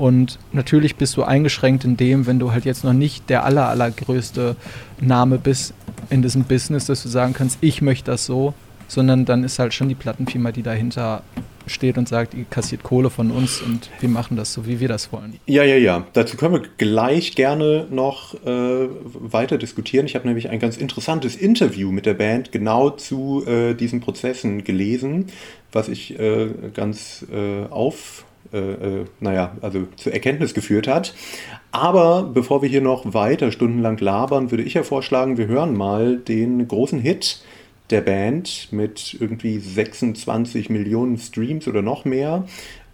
[0.00, 3.68] Und natürlich bist du eingeschränkt in dem, wenn du halt jetzt noch nicht der aller,
[3.68, 4.56] allergrößte
[4.98, 5.74] Name bist
[6.08, 8.54] in diesem Business, dass du sagen kannst, ich möchte das so,
[8.88, 11.22] sondern dann ist halt schon die Plattenfirma, die dahinter
[11.66, 14.88] steht und sagt, ihr kassiert Kohle von uns und wir machen das so, wie wir
[14.88, 15.38] das wollen.
[15.44, 16.06] Ja, ja, ja.
[16.14, 20.06] Dazu können wir gleich gerne noch äh, weiter diskutieren.
[20.06, 24.64] Ich habe nämlich ein ganz interessantes Interview mit der Band genau zu äh, diesen Prozessen
[24.64, 25.26] gelesen,
[25.72, 31.14] was ich äh, ganz äh, auf äh, äh, naja, also zur Erkenntnis geführt hat.
[31.72, 36.16] Aber bevor wir hier noch weiter stundenlang labern, würde ich ja vorschlagen, wir hören mal
[36.16, 37.42] den großen Hit
[37.90, 42.44] der Band mit irgendwie 26 Millionen Streams oder noch mehr.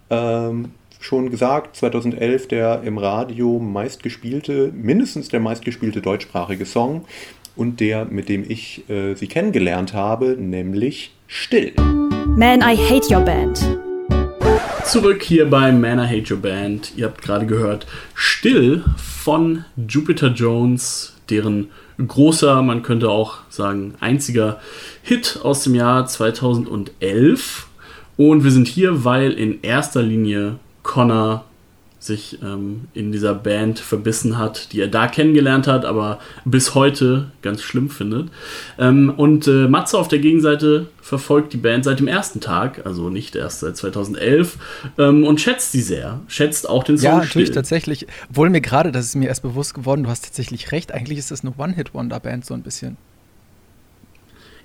[0.09, 7.05] Ähm, schon gesagt, 2011 der im Radio meistgespielte, mindestens der meistgespielte deutschsprachige Song
[7.55, 11.73] und der, mit dem ich äh, sie kennengelernt habe, nämlich Still.
[12.37, 13.86] Man, I Hate Your Band.
[14.87, 16.93] Zurück hier bei Man I Hate Your Band.
[16.95, 24.61] Ihr habt gerade gehört Still von Jupiter Jones, deren großer, man könnte auch sagen, einziger
[25.03, 27.67] Hit aus dem Jahr 2011.
[28.15, 31.43] Und wir sind hier, weil in erster Linie Connor
[32.07, 37.31] sich ähm, in dieser Band verbissen hat, die er da kennengelernt hat, aber bis heute
[37.41, 38.29] ganz schlimm findet.
[38.79, 43.09] Ähm, und äh, Matze auf der Gegenseite verfolgt die Band seit dem ersten Tag, also
[43.09, 44.57] nicht erst seit 2011,
[44.97, 46.21] ähm, und schätzt sie sehr.
[46.27, 47.05] Schätzt auch den Song.
[47.05, 47.55] Ja, natürlich, still.
[47.55, 48.07] tatsächlich.
[48.29, 50.91] Obwohl mir gerade, das ist mir erst bewusst geworden, du hast tatsächlich recht.
[50.91, 52.97] Eigentlich ist das eine One-Hit-Wonder-Band so ein bisschen.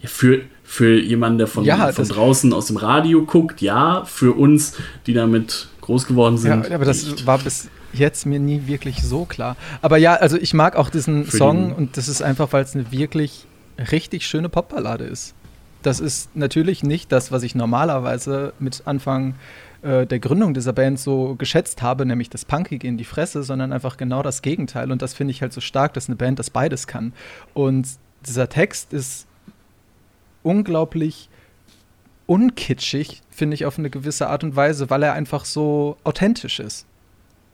[0.01, 4.05] Ja, für, für jemanden, der von, Ja, von draußen aus dem Radio guckt, ja.
[4.05, 4.75] Für uns,
[5.07, 6.69] die damit groß geworden sind.
[6.69, 7.27] Ja, aber das nicht.
[7.27, 9.57] war bis jetzt mir nie wirklich so klar.
[9.83, 12.65] Aber ja, also ich mag auch diesen Für Song den- und das ist einfach, weil
[12.65, 13.47] es eine wirklich
[13.91, 15.35] richtig schöne Popballade ist.
[15.83, 19.35] Das ist natürlich nicht das, was ich normalerweise mit Anfang
[19.83, 23.73] äh, der Gründung dieser Band so geschätzt habe, nämlich das Punkige in die Fresse, sondern
[23.73, 24.93] einfach genau das Gegenteil.
[24.93, 27.13] Und das finde ich halt so stark, dass eine Band das beides kann.
[27.53, 27.89] Und
[28.25, 29.27] dieser Text ist
[30.45, 31.29] unglaublich
[32.27, 36.87] unkitschig, finde ich auf eine gewisse Art und Weise, weil er einfach so authentisch ist.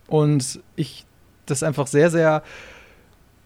[0.07, 1.05] Und ich
[1.47, 2.43] das einfach sehr, sehr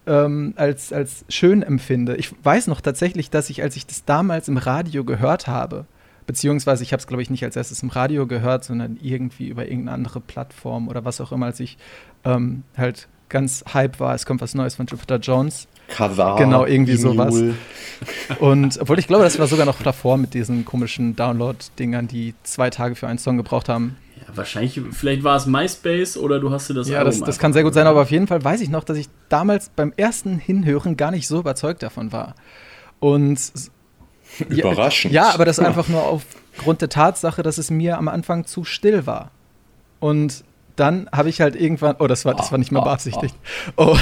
[0.06, 2.16] ähm, als, als schön empfinde.
[2.16, 5.87] Ich weiß noch tatsächlich, dass ich, als ich das damals im Radio gehört habe,
[6.26, 9.64] Beziehungsweise ich habe es, glaube ich, nicht als erstes im Radio gehört, sondern irgendwie über
[9.64, 11.78] irgendeine andere Plattform oder was auch immer, als ich
[12.24, 15.66] ähm, halt ganz hype war, es kommt was Neues von Jupiter Jones.
[15.92, 17.35] Kazar, genau, irgendwie sowas.
[18.40, 22.70] Und obwohl ich glaube, das war sogar noch davor mit diesen komischen Download-Dingern, die zwei
[22.70, 23.96] Tage für einen Song gebraucht haben.
[24.16, 27.52] Ja, wahrscheinlich, vielleicht war es MySpace oder du hast dir das Ja, das, das kann
[27.52, 30.38] sehr gut sein, aber auf jeden Fall weiß ich noch, dass ich damals beim ersten
[30.38, 32.35] Hinhören gar nicht so überzeugt davon war.
[32.98, 33.52] Und
[34.48, 35.12] Überraschend.
[35.12, 39.07] Ja, aber das einfach nur aufgrund der Tatsache, dass es mir am Anfang zu still
[39.07, 39.31] war.
[40.00, 40.44] Und
[40.83, 43.37] dann habe ich halt irgendwann, oh, das war, das war nicht mehr beabsichtigt.
[43.77, 43.97] Oh.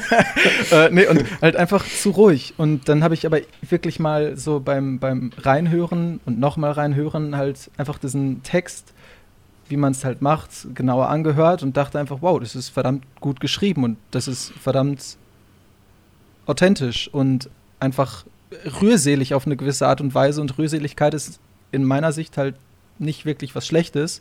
[0.70, 2.52] äh, nee, und halt einfach zu ruhig.
[2.58, 7.70] Und dann habe ich aber wirklich mal so beim, beim Reinhören und nochmal reinhören halt
[7.78, 8.92] einfach diesen Text,
[9.70, 13.40] wie man es halt macht, genauer angehört und dachte einfach, wow, das ist verdammt gut
[13.40, 15.16] geschrieben und das ist verdammt
[16.44, 17.48] authentisch und
[17.80, 18.26] einfach
[18.82, 20.42] rührselig auf eine gewisse Art und Weise.
[20.42, 22.56] Und Rührseligkeit ist in meiner Sicht halt
[22.98, 24.20] nicht wirklich was Schlechtes.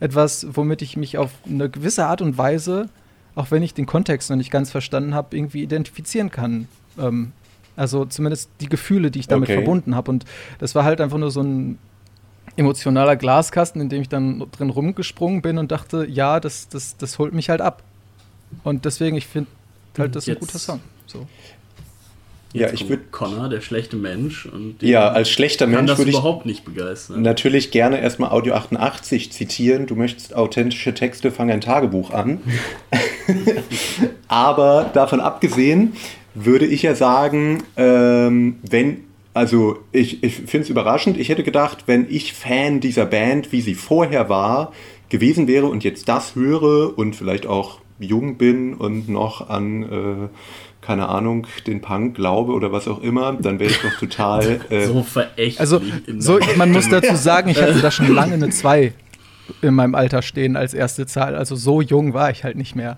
[0.00, 2.88] Etwas, womit ich mich auf eine gewisse Art und Weise,
[3.34, 6.68] auch wenn ich den Kontext noch nicht ganz verstanden habe, irgendwie identifizieren kann.
[6.98, 7.32] Ähm,
[7.76, 9.58] also zumindest die Gefühle, die ich damit okay.
[9.58, 10.10] verbunden habe.
[10.10, 10.24] Und
[10.58, 11.78] das war halt einfach nur so ein
[12.56, 17.18] emotionaler Glaskasten, in dem ich dann drin rumgesprungen bin und dachte, ja, das, das, das
[17.18, 17.82] holt mich halt ab.
[18.64, 19.50] Und deswegen, ich finde
[19.98, 20.80] halt, das ist ein guter Song.
[21.06, 21.26] So.
[22.52, 24.46] Ja, ich würde Connor, der schlechte Mensch.
[24.46, 27.20] Und ja, als schlechter Mensch würde ich überhaupt nicht begeistern.
[27.22, 29.86] Natürlich gerne erstmal Audio 88 zitieren.
[29.86, 32.40] Du möchtest authentische Texte, fang ein Tagebuch an.
[34.28, 35.92] Aber davon abgesehen
[36.34, 39.04] würde ich ja sagen, ähm, wenn
[39.36, 41.18] also ich, ich finde es überraschend.
[41.18, 44.72] Ich hätte gedacht, wenn ich Fan dieser Band, wie sie vorher war,
[45.10, 50.28] gewesen wäre und jetzt das höre und vielleicht auch jung bin und noch an äh,
[50.86, 54.60] keine Ahnung, den Punk glaube oder was auch immer, dann wäre ich doch total.
[54.70, 55.60] Äh so verächtlich.
[55.60, 55.80] Also,
[56.18, 58.92] so, man muss dazu sagen, ich hatte da schon lange eine 2
[59.62, 61.34] in meinem Alter stehen als erste Zahl.
[61.34, 62.96] Also, so jung war ich halt nicht mehr.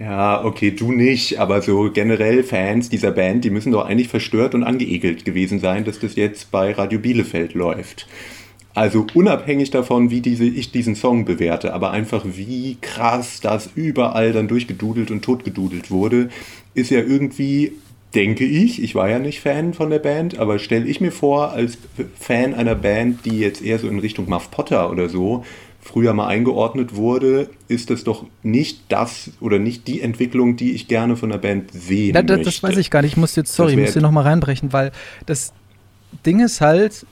[0.00, 4.54] Ja, okay, du nicht, aber so generell Fans dieser Band, die müssen doch eigentlich verstört
[4.54, 8.06] und angeekelt gewesen sein, dass das jetzt bei Radio Bielefeld läuft.
[8.74, 14.32] Also unabhängig davon, wie diese, ich diesen Song bewerte, aber einfach wie krass das überall
[14.32, 16.28] dann durchgedudelt und totgedudelt wurde,
[16.74, 17.72] ist ja irgendwie,
[18.16, 21.52] denke ich, ich war ja nicht Fan von der Band, aber stelle ich mir vor,
[21.52, 21.78] als
[22.18, 25.44] Fan einer Band, die jetzt eher so in Richtung Muff Potter oder so
[25.80, 30.88] früher mal eingeordnet wurde, ist das doch nicht das oder nicht die Entwicklung, die ich
[30.88, 32.50] gerne von der Band sehen Na, das, möchte.
[32.50, 33.12] Das weiß ich gar nicht.
[33.12, 34.92] Ich muss jetzt, sorry, ich muss hier nochmal reinbrechen, weil
[35.26, 35.52] das
[36.24, 37.06] Ding ist halt,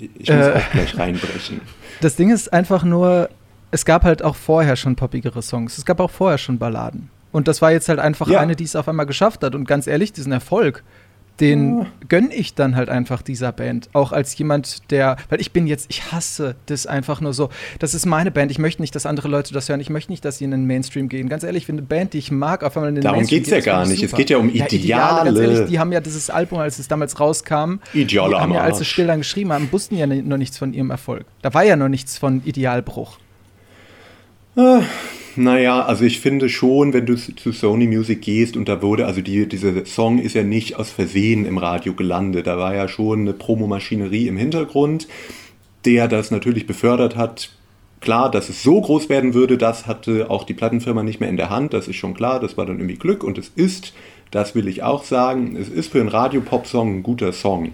[0.00, 1.60] ich muss äh, auch gleich reinbrechen.
[2.00, 3.28] Das Ding ist einfach nur,
[3.70, 5.76] es gab halt auch vorher schon poppigere Songs.
[5.76, 7.10] Es gab auch vorher schon Balladen.
[7.30, 8.40] Und das war jetzt halt einfach ja.
[8.40, 9.54] eine, die es auf einmal geschafft hat.
[9.54, 10.82] Und ganz ehrlich, diesen Erfolg,
[11.40, 13.88] den gönne ich dann halt einfach dieser Band.
[13.92, 17.48] Auch als jemand, der, weil ich bin jetzt, ich hasse das einfach nur so.
[17.78, 18.50] Das ist meine Band.
[18.50, 19.80] Ich möchte nicht, dass andere Leute das hören.
[19.80, 21.28] Ich möchte nicht, dass sie in den Mainstream gehen.
[21.28, 23.52] Ganz ehrlich, wenn eine Band, die ich mag, auf einmal in den Darum Mainstream geht,
[23.52, 24.02] es ja gar nicht.
[24.02, 24.68] Es geht ja um Ideale.
[24.70, 25.24] Ja, Ideale.
[25.24, 28.60] Ganz ehrlich, die haben ja dieses Album, als es damals rauskam, Ideale die haben ja,
[28.60, 31.24] als sie still dann geschrieben haben, wussten ja noch nichts von ihrem Erfolg.
[31.42, 33.18] Da war ja noch nichts von Idealbruch.
[34.56, 34.82] Ah,
[35.36, 39.20] naja, also ich finde schon, wenn du zu Sony Music gehst und da wurde, also
[39.20, 42.46] die, dieser Song ist ja nicht aus Versehen im Radio gelandet.
[42.46, 45.08] Da war ja schon eine Promomaschinerie im Hintergrund,
[45.84, 47.50] der das natürlich befördert hat.
[48.00, 51.36] Klar, dass es so groß werden würde, das hatte auch die Plattenfirma nicht mehr in
[51.36, 53.92] der Hand, das ist schon klar, das war dann irgendwie Glück und es ist,
[54.30, 57.72] das will ich auch sagen, es ist für einen Radio-Pop-Song ein guter Song.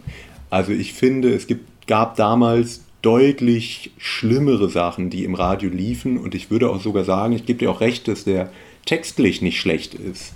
[0.51, 6.19] Also ich finde, es gibt, gab damals deutlich schlimmere Sachen, die im Radio liefen.
[6.19, 8.51] Und ich würde auch sogar sagen, ich gebe dir auch recht, dass der
[8.85, 10.35] textlich nicht schlecht ist.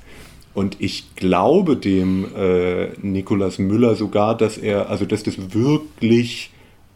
[0.53, 6.51] Und ich glaube dem äh, Nikolaus Müller sogar, dass er, also dass das wirklich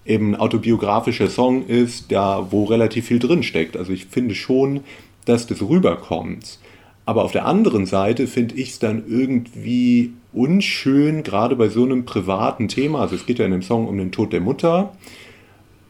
[0.05, 3.77] eben ein autobiografischer Song ist, da wo relativ viel drin steckt.
[3.77, 4.81] Also ich finde schon,
[5.25, 6.59] dass das rüberkommt.
[7.07, 12.05] Aber auf der anderen Seite finde ich es dann irgendwie unschön, gerade bei so einem
[12.05, 13.01] privaten Thema.
[13.01, 14.93] Also es geht ja in dem Song um den Tod der Mutter.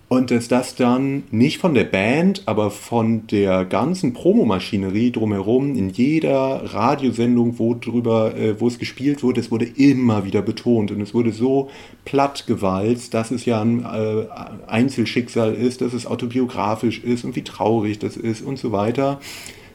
[0.08, 5.88] Und dass das dann nicht von der Band, aber von der ganzen Promomaschinerie drumherum in
[5.88, 10.90] jeder Radiosendung, wo drüber, äh, wo es gespielt wurde, es wurde immer wieder betont.
[10.90, 11.70] Und es wurde so
[12.04, 14.26] platt gewalzt, dass es ja ein äh,
[14.66, 19.20] Einzelschicksal ist, dass es autobiografisch ist und wie traurig das ist und so weiter.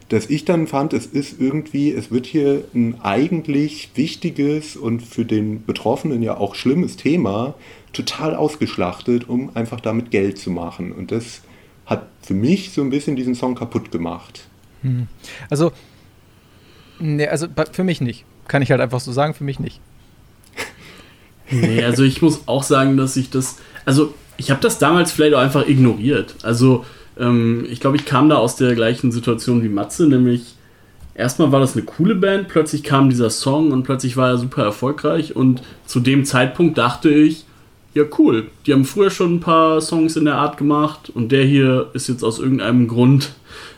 [0.09, 5.25] Dass ich dann fand, es ist irgendwie, es wird hier ein eigentlich wichtiges und für
[5.25, 7.55] den Betroffenen ja auch schlimmes Thema
[7.93, 10.91] total ausgeschlachtet, um einfach damit Geld zu machen.
[10.91, 11.41] Und das
[11.86, 14.47] hat für mich so ein bisschen diesen Song kaputt gemacht.
[14.82, 15.08] Hm.
[15.49, 15.71] Also,
[16.99, 18.25] nee, also für mich nicht.
[18.47, 19.80] Kann ich halt einfach so sagen, für mich nicht.
[21.52, 23.58] Nee, also ich muss auch sagen, dass ich das.
[23.86, 26.36] Also, ich habe das damals vielleicht auch einfach ignoriert.
[26.43, 26.86] Also,
[27.17, 30.56] ähm, ich glaube, ich kam da aus der gleichen Situation wie Matze, nämlich
[31.15, 34.63] erstmal war das eine coole Band, plötzlich kam dieser Song und plötzlich war er super
[34.63, 37.45] erfolgreich und zu dem Zeitpunkt dachte ich,
[37.93, 41.43] ja cool, die haben früher schon ein paar Songs in der Art gemacht und der
[41.45, 43.34] hier ist jetzt aus irgendeinem Grund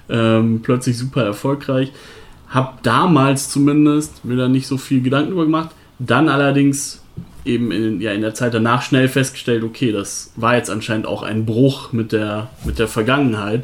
[0.09, 1.91] ähm, plötzlich super erfolgreich.
[2.49, 5.69] Hab damals zumindest mir da nicht so viel Gedanken darüber gemacht.
[5.99, 7.01] Dann allerdings
[7.45, 11.23] eben in, ja, in der Zeit danach schnell festgestellt, okay, das war jetzt anscheinend auch
[11.23, 13.63] ein Bruch mit der, mit der Vergangenheit.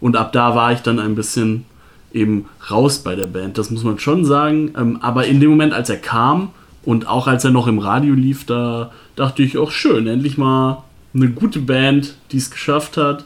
[0.00, 1.64] Und ab da war ich dann ein bisschen
[2.12, 3.56] eben raus bei der Band.
[3.56, 4.74] Das muss man schon sagen.
[4.76, 6.50] Ähm, aber in dem Moment, als er kam
[6.86, 10.84] und auch als er noch im Radio lief, da dachte ich auch schön, endlich mal
[11.14, 13.24] eine gute Band, die es geschafft hat.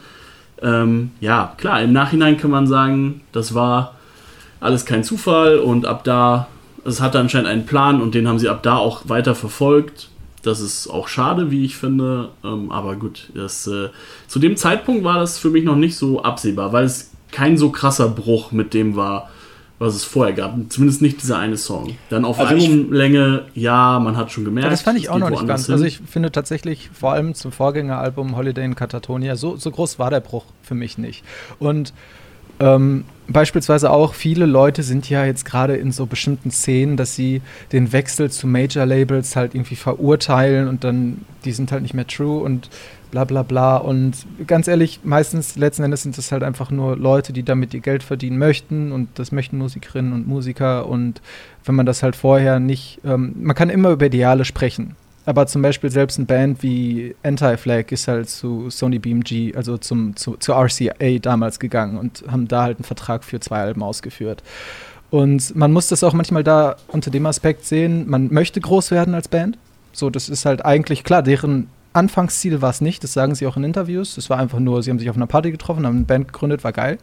[0.61, 3.95] Ähm, ja, klar, im Nachhinein kann man sagen, das war
[4.59, 6.47] alles kein Zufall und ab da,
[6.85, 10.09] es hatte anscheinend einen Plan und den haben sie ab da auch weiter verfolgt.
[10.41, 12.29] Das ist auch schade, wie ich finde.
[12.43, 13.89] Ähm, aber gut, das, äh,
[14.27, 17.69] zu dem Zeitpunkt war das für mich noch nicht so absehbar, weil es kein so
[17.69, 19.29] krasser Bruch mit dem war,
[19.81, 20.55] was es vorher gab.
[20.69, 21.95] Zumindest nicht dieser eine Song.
[22.09, 24.65] Dann auf also Albumlänge, ja, man hat schon gemerkt.
[24.65, 25.65] Ja, das fand ich auch noch nicht ganz.
[25.65, 25.73] Hin.
[25.73, 30.11] Also ich finde tatsächlich, vor allem zum Vorgängeralbum Holiday in Katatonia, so, so groß war
[30.11, 31.23] der Bruch für mich nicht.
[31.57, 31.93] Und
[32.59, 37.41] ähm, beispielsweise auch viele Leute sind ja jetzt gerade in so bestimmten Szenen, dass sie
[37.71, 42.43] den Wechsel zu Major-Labels halt irgendwie verurteilen und dann, die sind halt nicht mehr true
[42.43, 42.69] und
[43.11, 43.77] bla bla bla.
[43.77, 47.81] Und ganz ehrlich, meistens letzten Endes sind es halt einfach nur Leute, die damit ihr
[47.81, 50.87] Geld verdienen möchten und das möchten Musikerinnen und Musiker.
[50.87, 51.21] Und
[51.65, 54.95] wenn man das halt vorher nicht, ähm, man kann immer über Ideale sprechen.
[55.25, 60.15] Aber zum Beispiel selbst eine Band wie Anti-Flag ist halt zu Sony BMG, also zum,
[60.15, 64.41] zu, zu RCA damals gegangen und haben da halt einen Vertrag für zwei Alben ausgeführt.
[65.11, 69.13] Und man muss das auch manchmal da unter dem Aspekt sehen, man möchte groß werden
[69.13, 69.57] als Band.
[69.91, 73.57] So, das ist halt eigentlich klar, deren Anfangsziel war es nicht, das sagen sie auch
[73.57, 74.17] in Interviews.
[74.17, 76.63] Es war einfach nur, sie haben sich auf einer Party getroffen, haben eine Band gegründet,
[76.63, 76.97] war geil.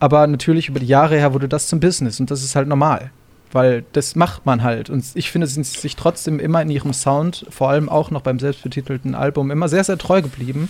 [0.00, 3.10] Aber natürlich über die Jahre her wurde das zum Business und das ist halt normal
[3.52, 4.90] weil das macht man halt.
[4.90, 8.22] Und ich finde, sind sie sich trotzdem immer in ihrem Sound, vor allem auch noch
[8.22, 10.68] beim selbstbetitelten Album, immer sehr, sehr treu geblieben,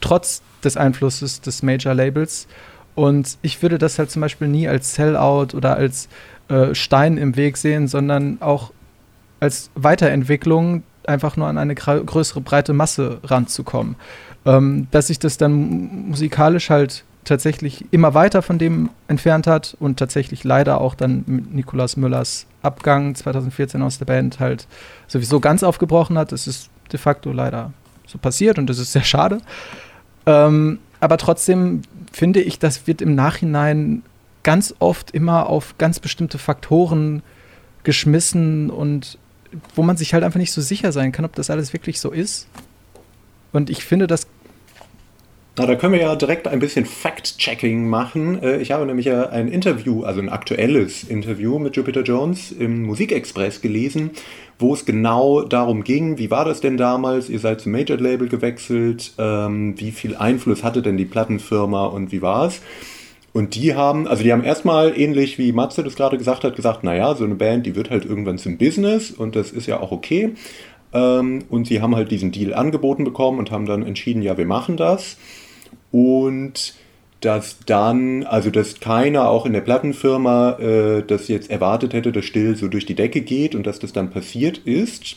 [0.00, 2.46] trotz des Einflusses des Major-Labels.
[2.94, 6.08] Und ich würde das halt zum Beispiel nie als Sellout oder als
[6.48, 8.72] äh, Stein im Weg sehen, sondern auch
[9.38, 13.96] als Weiterentwicklung einfach nur an eine größere, breite Masse ranzukommen.
[14.46, 19.98] Ähm, dass sich das dann musikalisch halt tatsächlich immer weiter von dem entfernt hat und
[19.98, 24.66] tatsächlich leider auch dann mit Nikolaus Müllers Abgang 2014 aus der Band halt
[25.06, 26.32] sowieso ganz aufgebrochen hat.
[26.32, 27.72] Das ist de facto leider
[28.06, 29.38] so passiert und das ist sehr schade.
[30.26, 31.82] Ähm, aber trotzdem
[32.12, 34.02] finde ich, das wird im Nachhinein
[34.42, 37.22] ganz oft immer auf ganz bestimmte Faktoren
[37.82, 39.18] geschmissen und
[39.74, 42.10] wo man sich halt einfach nicht so sicher sein kann, ob das alles wirklich so
[42.10, 42.48] ist.
[43.52, 44.26] Und ich finde, das
[45.58, 48.42] na, da können wir ja direkt ein bisschen Fact-Checking machen.
[48.42, 53.60] Äh, ich habe nämlich ein Interview, also ein aktuelles Interview mit Jupiter Jones im Musikexpress
[53.60, 54.12] gelesen,
[54.58, 57.28] wo es genau darum ging, wie war das denn damals?
[57.28, 62.22] Ihr seid zum Major-Label gewechselt, ähm, wie viel Einfluss hatte denn die Plattenfirma und wie
[62.22, 62.62] war es?
[63.32, 66.82] Und die haben, also die haben erstmal ähnlich wie Matze das gerade gesagt hat, gesagt,
[66.82, 69.92] naja, so eine Band, die wird halt irgendwann zum Business und das ist ja auch
[69.92, 70.34] okay.
[70.92, 74.46] Ähm, und sie haben halt diesen Deal angeboten bekommen und haben dann entschieden, ja, wir
[74.46, 75.16] machen das.
[75.92, 76.74] Und
[77.20, 82.24] dass dann, also dass keiner auch in der Plattenfirma äh, das jetzt erwartet hätte, dass
[82.24, 85.16] still so durch die Decke geht und dass das dann passiert ist.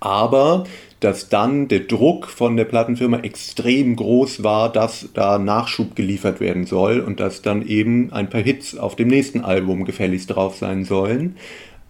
[0.00, 0.64] Aber
[1.04, 6.64] dass dann der Druck von der Plattenfirma extrem groß war, dass da Nachschub geliefert werden
[6.64, 10.84] soll und dass dann eben ein paar Hits auf dem nächsten Album gefälligst drauf sein
[10.84, 11.36] sollen.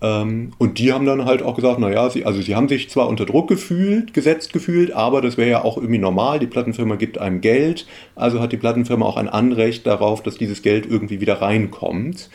[0.03, 3.09] Ähm, und die haben dann halt auch gesagt, naja, sie, also sie haben sich zwar
[3.09, 6.41] unter Druck gefühlt, gesetzt gefühlt, aber das wäre ja auch irgendwie normal.
[6.41, 10.63] Die Plattenfirma gibt einem Geld, also hat die Plattenfirma auch ein Anrecht darauf, dass dieses
[10.63, 12.31] Geld irgendwie wieder reinkommt.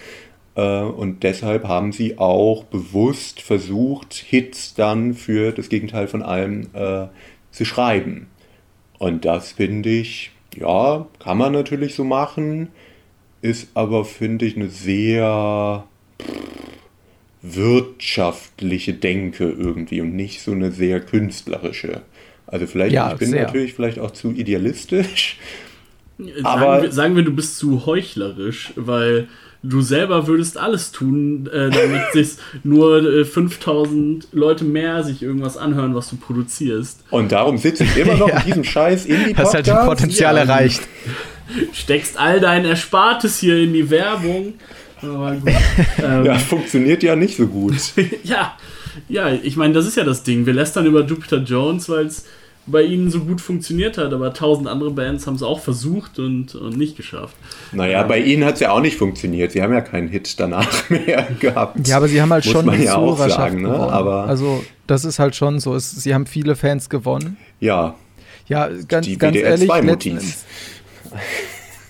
[0.59, 6.67] Äh, und deshalb haben sie auch bewusst versucht, Hits dann für das Gegenteil von allem
[6.73, 7.07] äh,
[7.51, 8.27] zu schreiben.
[8.97, 12.67] Und das finde ich, ja, kann man natürlich so machen,
[13.41, 15.85] ist aber, finde ich, eine sehr
[17.41, 22.01] wirtschaftliche Denke irgendwie und nicht so eine sehr künstlerische.
[22.47, 23.45] Also vielleicht, ja, ich bin sehr.
[23.45, 25.37] natürlich vielleicht auch zu idealistisch.
[26.17, 29.29] Sagen aber wir, sagen wir, du bist zu heuchlerisch, weil
[29.61, 35.57] du selber würdest alles tun, äh, damit sich nur äh, 5000 Leute mehr sich irgendwas
[35.57, 37.03] anhören, was du produzierst.
[37.09, 38.39] Und darum sitze ich immer noch ja.
[38.39, 39.47] in diesem scheiß Indie-Podcast.
[39.47, 40.41] Hast halt ein Potenzial ja.
[40.41, 40.81] erreicht.
[41.73, 44.53] Steckst all dein Erspartes hier in die Werbung.
[45.01, 45.53] Aber gut.
[46.01, 47.73] Ähm, ja, funktioniert ja nicht so gut.
[48.23, 48.57] ja,
[49.09, 50.45] Ja, ich meine, das ist ja das Ding.
[50.45, 52.25] Wir lästern über Jupiter Jones, weil es
[52.67, 56.53] bei ihnen so gut funktioniert hat, aber tausend andere Bands haben es auch versucht und,
[56.55, 57.35] und nicht geschafft.
[57.71, 59.51] Naja, bei ihnen hat es ja auch nicht funktioniert.
[59.53, 61.87] Sie haben ja keinen Hit danach mehr gehabt.
[61.87, 63.69] Ja, aber sie haben halt Muss schon man ja auch sagen, ne?
[63.75, 65.73] Aber also das ist halt schon so.
[65.75, 67.37] Es, sie haben viele Fans gewonnen.
[67.59, 67.95] ja,
[68.47, 70.13] Ja, ganz, Die ganz WDR ehrlich, 2 letzten Motiv.
[70.13, 70.45] Endes-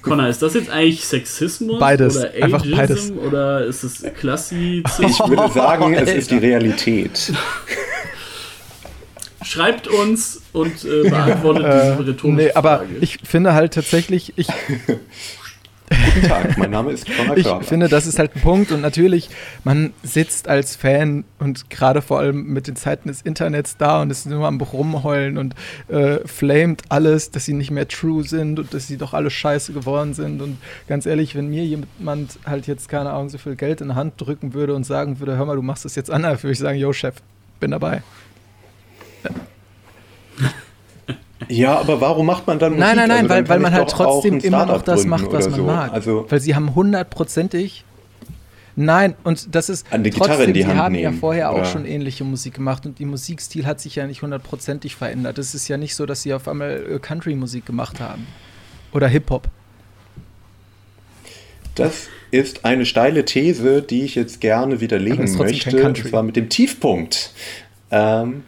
[0.02, 1.78] Connor, ist das jetzt eigentlich Sexismus?
[1.78, 2.78] Beides, Oder einfach Ageism?
[2.78, 3.12] beides.
[3.12, 5.12] Oder ist es Klassizismus?
[5.12, 7.34] ich würde sagen, es ist die Realität.
[9.42, 12.98] Schreibt uns und äh, beantwortet diese Äh, rhetorische nee, aber Frage.
[13.02, 14.48] ich finde halt tatsächlich, ich,
[16.14, 19.30] Guten Tag, mein Name ist Conor ich finde, das ist halt ein Punkt und natürlich,
[19.64, 24.12] man sitzt als Fan und gerade vor allem mit den Zeiten des Internets da und
[24.12, 25.56] ist nur am Rumheulen und
[25.88, 29.74] äh, flamet alles, dass sie nicht mehr true sind und dass sie doch alle scheiße
[29.74, 33.82] geworden sind und ganz ehrlich, wenn mir jemand halt jetzt, keine Ahnung, so viel Geld
[33.82, 36.44] in die Hand drücken würde und sagen würde, hör mal, du machst das jetzt anders,
[36.44, 37.16] würde ich sagen, yo Chef,
[37.60, 38.04] bin dabei.
[41.48, 42.86] Ja, aber warum macht man dann Musik?
[42.86, 45.50] Nein, nein, nein, Also weil, weil man halt auch trotzdem immer noch das macht, was
[45.50, 45.66] man so.
[45.66, 45.92] mag.
[45.94, 47.86] Also weil sie haben hundertprozentig.
[48.76, 51.50] Nein, und das ist Eine trotzdem, Gitarre in die sie Hand haben ja nehmen, vorher
[51.50, 51.66] auch oder?
[51.66, 55.38] schon ähnliche Musik gemacht und die Musikstil hat sich ja nicht hundertprozentig verändert.
[55.38, 58.28] Es ist ja nicht so, dass sie auf einmal äh, Country-Musik gemacht haben.
[58.94, 59.50] Oder Hip-Hop.
[61.76, 65.70] Das ist eine steile These, die ich jetzt gerne widerlegen trotzdem möchte.
[65.72, 66.02] Country.
[66.04, 67.32] Und zwar mit dem Tiefpunkt.
[67.92, 68.44] Ähm,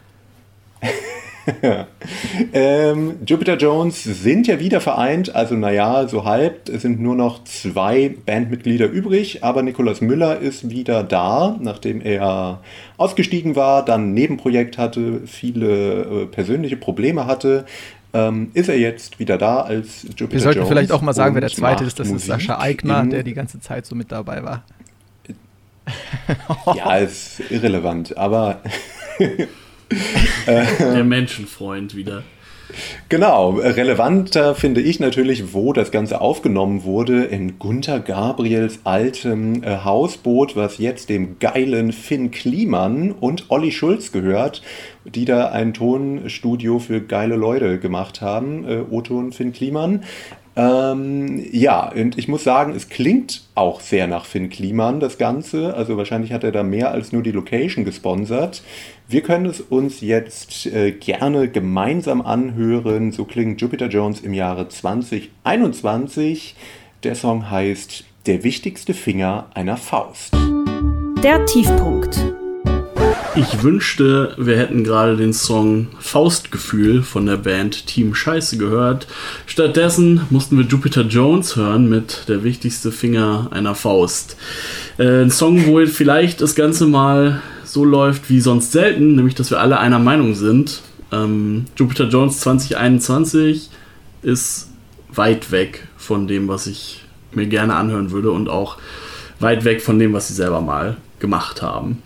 [2.54, 6.70] ähm, Jupiter Jones sind ja wieder vereint, also naja, so halb.
[6.70, 12.60] Es sind nur noch zwei Bandmitglieder übrig, aber Nikolaus Müller ist wieder da, nachdem er
[12.98, 17.66] ausgestiegen war, dann ein Nebenprojekt hatte, viele äh, persönliche Probleme hatte.
[18.14, 21.34] Ähm, ist er jetzt wieder da als Jupiter Wir sollten Jones vielleicht auch mal sagen,
[21.34, 21.98] wer der zweite ist.
[21.98, 24.64] Das ist Musik Sascha Eigner, der die ganze Zeit so mit dabei war.
[26.76, 28.62] Ja, ist irrelevant, aber
[30.46, 32.24] Der Menschenfreund wieder.
[33.10, 39.78] genau, relevanter finde ich natürlich, wo das Ganze aufgenommen wurde, in Gunther Gabriels altem äh,
[39.84, 44.62] Hausboot, was jetzt dem geilen Finn Kliman und Olli Schulz gehört,
[45.06, 50.04] die da ein Tonstudio für geile Leute gemacht haben, äh, Otto und Finn Kliman.
[50.54, 55.74] Ähm, ja, und ich muss sagen, es klingt auch sehr nach Finn Kliman, das Ganze.
[55.76, 58.62] Also wahrscheinlich hat er da mehr als nur die Location gesponsert.
[59.12, 63.12] Wir können es uns jetzt äh, gerne gemeinsam anhören.
[63.12, 66.56] So klingt Jupiter Jones im Jahre 2021.
[67.04, 70.34] Der Song heißt Der wichtigste Finger einer Faust.
[71.22, 72.22] Der Tiefpunkt.
[73.36, 79.08] Ich wünschte, wir hätten gerade den Song Faustgefühl von der Band Team Scheiße gehört.
[79.46, 84.38] Stattdessen mussten wir Jupiter Jones hören mit Der wichtigste Finger einer Faust.
[84.98, 87.42] Äh, ein Song, wo vielleicht das Ganze mal
[87.74, 90.82] so läuft wie sonst selten, nämlich dass wir alle einer Meinung sind.
[91.12, 93.70] Ähm, Jupiter Jones 2021
[94.22, 94.70] ist
[95.14, 97.04] weit weg von dem, was ich
[97.34, 98.78] mir gerne anhören würde und auch
[99.40, 102.02] weit weg von dem, was sie selber mal gemacht haben.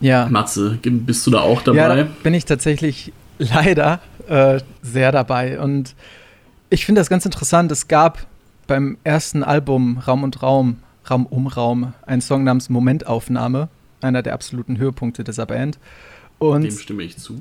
[0.00, 0.26] Ja.
[0.30, 1.78] Matze, bist du da auch dabei?
[1.78, 5.58] Ja, da bin ich tatsächlich leider äh, sehr dabei.
[5.58, 5.94] Und
[6.70, 7.70] ich finde das ganz interessant.
[7.72, 8.26] Es gab
[8.66, 10.78] beim ersten Album Raum und Raum,
[11.08, 13.68] Raum um Raum, einen Song namens Momentaufnahme,
[14.04, 15.78] einer der absoluten Höhepunkte dieser Band.
[16.38, 17.40] Und Dem stimme ich zu.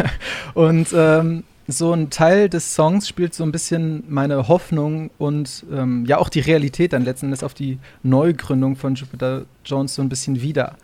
[0.54, 6.04] und ähm, so ein Teil des Songs spielt so ein bisschen meine Hoffnung und ähm,
[6.06, 10.08] ja auch die Realität dann letzten Endes auf die Neugründung von Jupiter Jones so ein
[10.08, 10.76] bisschen wieder.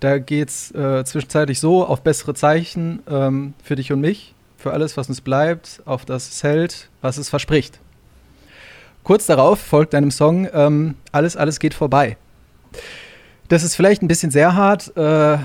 [0.00, 4.72] Da geht es äh, zwischenzeitlich so auf bessere Zeichen ähm, für dich und mich, für
[4.72, 7.80] alles, was uns bleibt, auf das es hält, was es verspricht.
[9.02, 12.16] Kurz darauf folgt einem Song ähm, Alles, alles geht vorbei.
[13.48, 15.38] Das ist vielleicht ein bisschen sehr hart, äh,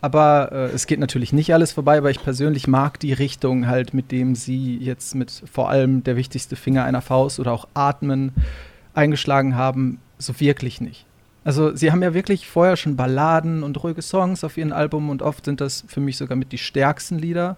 [0.00, 3.94] aber äh, es geht natürlich nicht alles vorbei, weil ich persönlich mag die Richtung halt,
[3.94, 8.32] mit dem sie jetzt mit vor allem der wichtigste Finger einer Faust oder auch Atmen
[8.92, 11.06] eingeschlagen haben, so wirklich nicht.
[11.44, 15.22] Also sie haben ja wirklich vorher schon Balladen und ruhige Songs auf ihren Album und
[15.22, 17.56] oft sind das für mich sogar mit die stärksten Lieder.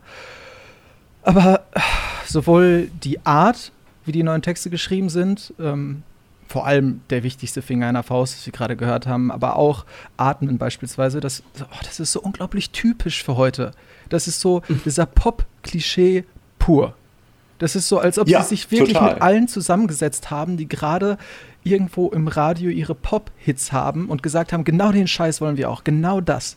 [1.22, 1.80] Aber äh,
[2.26, 3.72] sowohl die Art,
[4.04, 6.02] wie die neuen Texte geschrieben sind, ähm,
[6.50, 9.84] vor allem der wichtigste Finger einer Faust, was wir gerade gehört haben, aber auch
[10.16, 13.70] Atmen beispielsweise, das, oh, das ist so unglaublich typisch für heute.
[14.08, 16.24] Das ist so dieser Pop-Klischee
[16.58, 16.94] pur.
[17.60, 19.14] Das ist so, als ob Ja, sie sich wirklich total.
[19.14, 21.18] mit allen zusammengesetzt haben, die gerade
[21.62, 25.84] irgendwo im Radio ihre Pop-Hits haben und gesagt haben, genau den Scheiß wollen wir auch,
[25.84, 26.56] genau das.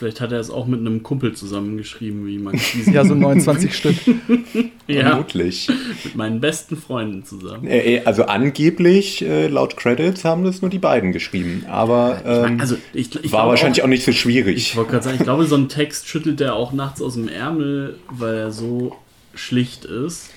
[0.00, 2.58] Vielleicht hat er es auch mit einem Kumpel zusammengeschrieben, wie man
[2.90, 3.96] Ja, so 29 Stück.
[4.86, 5.10] ja.
[5.10, 5.68] Vermutlich.
[6.04, 7.66] Mit meinen besten Freunden zusammen.
[7.66, 11.66] Äh, äh, also angeblich, äh, laut Credits, haben das nur die beiden geschrieben.
[11.68, 14.56] Aber ähm, also ich, ich war wahrscheinlich auch, auch, nicht so schwierig.
[14.56, 17.28] Ich wollte gerade sagen, ich glaube, so ein Text schüttelt der auch nachts aus dem
[17.28, 18.96] Ärmel, weil er so
[19.34, 20.30] schlicht ist.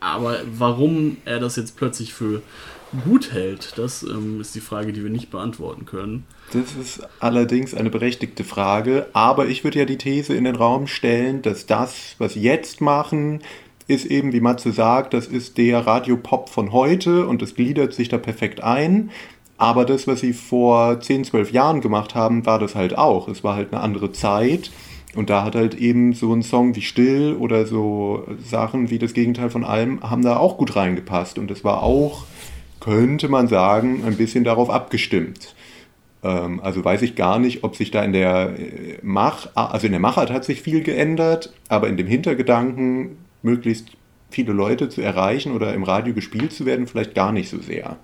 [0.00, 2.42] Aber warum er das jetzt plötzlich für
[3.04, 6.24] gut hält, das ähm, ist die Frage, die wir nicht beantworten können.
[6.52, 10.86] Das ist allerdings eine berechtigte Frage, aber ich würde ja die These in den Raum
[10.86, 13.40] stellen, dass das, was sie jetzt machen,
[13.88, 18.08] ist eben, wie Matze sagt, das ist der Radiopop von heute und es gliedert sich
[18.08, 19.10] da perfekt ein.
[19.58, 23.28] Aber das, was sie vor 10, 12 Jahren gemacht haben, war das halt auch.
[23.28, 24.70] Es war halt eine andere Zeit.
[25.14, 29.14] Und da hat halt eben so ein Song wie Still oder so Sachen wie das
[29.14, 31.38] Gegenteil von allem haben da auch gut reingepasst.
[31.38, 32.24] Und es war auch
[32.86, 35.56] könnte man sagen, ein bisschen darauf abgestimmt.
[36.22, 39.92] Ähm, also weiß ich gar nicht, ob sich da in der äh, Mach, also in
[39.92, 43.90] der Machart hat sich viel geändert, aber in dem Hintergedanken, möglichst
[44.30, 47.96] viele Leute zu erreichen oder im Radio gespielt zu werden, vielleicht gar nicht so sehr.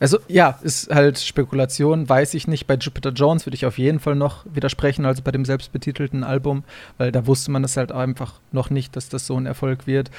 [0.00, 2.66] Also ja, ist halt Spekulation, weiß ich nicht.
[2.66, 6.64] Bei Jupiter Jones würde ich auf jeden Fall noch widersprechen, also bei dem selbstbetitelten Album,
[6.98, 10.10] weil da wusste man es halt einfach noch nicht, dass das so ein Erfolg wird.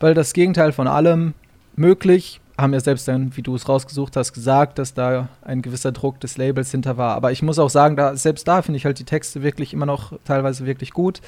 [0.00, 1.34] Weil das Gegenteil von allem
[1.76, 5.92] möglich, haben ja selbst dann, wie du es rausgesucht hast, gesagt, dass da ein gewisser
[5.92, 7.16] Druck des Labels hinter war.
[7.16, 9.86] Aber ich muss auch sagen, da, selbst da finde ich halt die Texte wirklich immer
[9.86, 11.20] noch teilweise wirklich gut.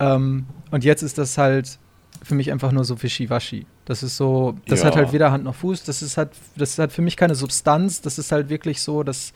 [0.00, 1.78] Ähm, und jetzt ist das halt
[2.22, 3.66] für mich einfach nur so wischiwaschi.
[3.84, 4.86] Das ist so, das ja.
[4.86, 8.00] hat halt weder Hand noch Fuß, das ist halt, das halt für mich keine Substanz,
[8.00, 9.34] das ist halt wirklich so, dass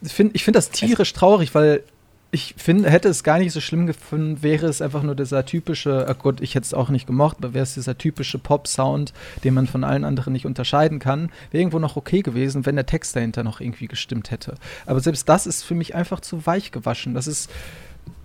[0.00, 1.82] ich finde ich find das tierisch traurig, weil
[2.30, 6.06] ich finde, hätte es gar nicht so schlimm gefunden, wäre es einfach nur dieser typische,
[6.10, 9.14] oh Gott, ich hätte es auch nicht gemocht, aber wäre es dieser typische Pop-Sound,
[9.44, 12.84] den man von allen anderen nicht unterscheiden kann, wäre irgendwo noch okay gewesen, wenn der
[12.84, 14.56] Text dahinter noch irgendwie gestimmt hätte.
[14.84, 17.14] Aber selbst das ist für mich einfach zu weich gewaschen.
[17.14, 17.50] Das ist,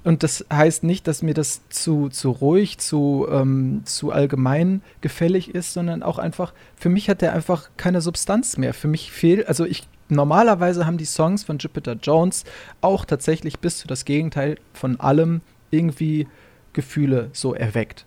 [0.03, 5.55] und das heißt nicht, dass mir das zu, zu ruhig, zu, ähm, zu allgemein gefällig
[5.55, 8.73] ist, sondern auch einfach, für mich hat der einfach keine Substanz mehr.
[8.73, 12.43] Für mich fehlt, also ich normalerweise haben die Songs von Jupiter Jones
[12.81, 15.41] auch tatsächlich bis zu das Gegenteil von allem
[15.71, 16.27] irgendwie
[16.73, 18.05] Gefühle so erweckt.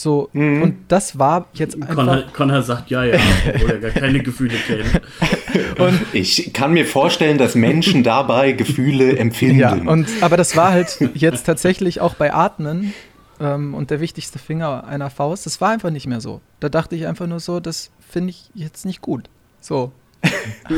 [0.00, 0.62] So, mhm.
[0.62, 1.94] und das war jetzt einfach.
[1.94, 3.18] Connor, Connor sagt ja, ja,
[3.54, 5.02] obwohl er gar keine Gefühle kennt.
[5.78, 9.58] und ich kann mir vorstellen, dass Menschen dabei Gefühle empfinden.
[9.58, 12.94] Ja, und, aber das war halt jetzt tatsächlich auch bei Atmen
[13.40, 15.44] ähm, und der wichtigste Finger einer Faust.
[15.44, 16.40] Das war einfach nicht mehr so.
[16.60, 19.28] Da dachte ich einfach nur so, das finde ich jetzt nicht gut.
[19.60, 19.92] So,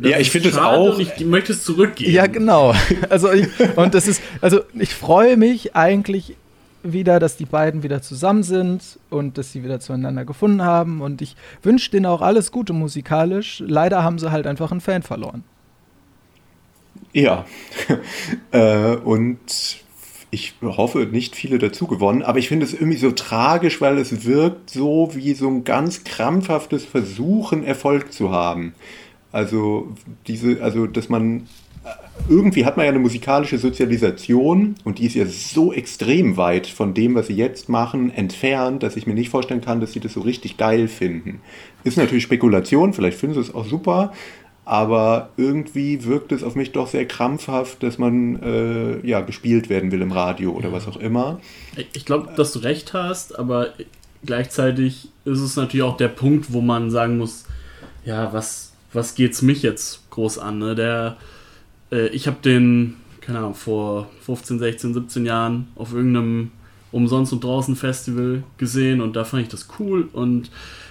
[0.00, 0.98] ja, ich finde es auch.
[0.98, 2.12] Ich möchte es zurückgeben.
[2.12, 2.74] Ja, genau.
[3.08, 6.36] Also ich, und das ist, also ich freue mich eigentlich
[6.82, 11.00] wieder, dass die beiden wieder zusammen sind und dass sie wieder zueinander gefunden haben.
[11.00, 13.62] Und ich wünsche denen auch alles Gute musikalisch.
[13.66, 15.44] Leider haben sie halt einfach einen Fan verloren.
[17.12, 17.46] Ja.
[18.52, 19.38] äh, und
[20.30, 24.24] ich hoffe, nicht viele dazu gewonnen, aber ich finde es irgendwie so tragisch, weil es
[24.26, 28.74] wirkt so wie so ein ganz krampfhaftes Versuchen, Erfolg zu haben.
[29.32, 29.88] Also
[30.26, 31.46] diese, also dass man
[32.28, 36.92] irgendwie hat man ja eine musikalische Sozialisation und die ist ja so extrem weit von
[36.92, 40.12] dem, was sie jetzt machen, entfernt, dass ich mir nicht vorstellen kann, dass sie das
[40.12, 41.40] so richtig geil finden.
[41.84, 44.12] Ist natürlich Spekulation, vielleicht finden sie es auch super,
[44.68, 49.90] aber irgendwie wirkt es auf mich doch sehr krampfhaft, dass man äh, ja gespielt werden
[49.90, 50.74] will im Radio oder ja.
[50.74, 51.40] was auch immer.
[51.94, 53.68] Ich glaube, dass du recht hast, aber
[54.26, 57.46] gleichzeitig ist es natürlich auch der Punkt, wo man sagen muss,
[58.04, 60.58] ja, was, was geht's mich jetzt groß an?
[60.58, 60.74] Ne?
[60.74, 61.16] Der,
[61.90, 66.50] äh, ich habe den, keine Ahnung, vor 15, 16, 17 Jahren auf irgendeinem
[66.92, 70.50] Umsonst und draußen Festival gesehen und da fand ich das cool und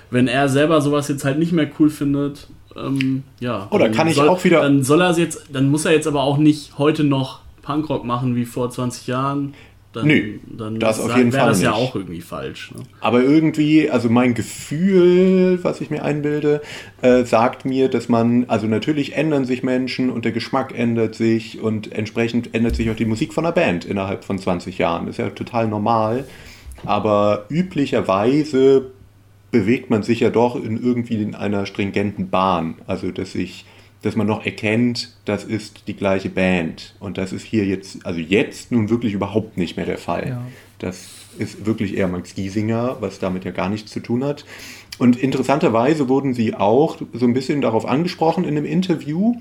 [0.10, 2.48] wenn er selber sowas jetzt halt nicht mehr cool findet,
[2.78, 3.68] ähm, ja.
[3.72, 4.62] Oder kann ich soll, auch wieder.
[4.62, 8.36] Dann soll er jetzt, dann muss er jetzt aber auch nicht heute noch Punkrock machen
[8.36, 9.54] wie vor 20 Jahren.
[9.94, 11.66] Dann, Nö, dann das auf jeden Fall das nicht.
[11.66, 12.72] ja auch irgendwie falsch.
[12.76, 12.84] Ne?
[13.00, 16.62] Aber irgendwie, also mein Gefühl, was ich mir einbilde,
[17.02, 21.62] äh, sagt mir, dass man, also natürlich ändern sich Menschen und der Geschmack ändert sich
[21.62, 25.08] und entsprechend ändert sich auch die Musik von einer Band innerhalb von 20 Jahren.
[25.08, 26.26] Das ist ja total normal.
[26.86, 28.92] Aber üblicherweise
[29.58, 32.76] bewegt man sich ja doch in irgendwie in einer stringenten Bahn.
[32.86, 33.66] Also dass ich,
[34.04, 36.96] dass man noch erkennt, das ist die gleiche Band.
[37.00, 40.28] Und das ist hier jetzt, also jetzt nun wirklich überhaupt nicht mehr der Fall.
[40.30, 40.42] Ja.
[40.78, 41.08] Das
[41.40, 44.46] ist wirklich eher Max Giesinger, was damit ja gar nichts zu tun hat.
[45.00, 49.38] Und interessanterweise wurden sie auch so ein bisschen darauf angesprochen in einem Interview.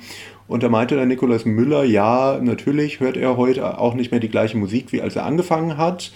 [0.49, 4.31] Und da meinte der Nikolaus Müller, ja, natürlich hört er heute auch nicht mehr die
[4.31, 6.11] gleiche Musik, wie als er angefangen hat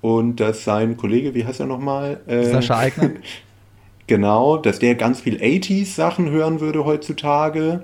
[0.00, 2.20] und dass sein Kollege, wie heißt er nochmal?
[2.26, 3.10] Äh, Sascha Eigner.
[4.06, 7.82] genau, dass der ganz viel 80s-Sachen hören würde heutzutage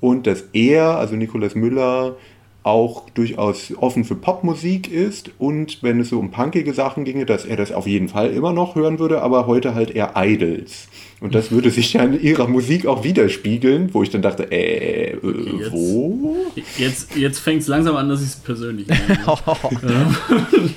[0.00, 2.16] und dass er, also Nikolaus Müller,
[2.62, 7.46] auch durchaus offen für Popmusik ist und wenn es so um punkige Sachen ginge, dass
[7.46, 10.88] er das auf jeden Fall immer noch hören würde, aber heute halt eher Idols.
[11.20, 15.12] Und das würde sich ja in ihrer Musik auch widerspiegeln, wo ich dann dachte, äh,
[15.12, 15.18] äh
[15.58, 16.36] Jetzt- wo?
[16.76, 19.18] Jetzt, jetzt fängt es langsam an, dass ich es persönlich nehme.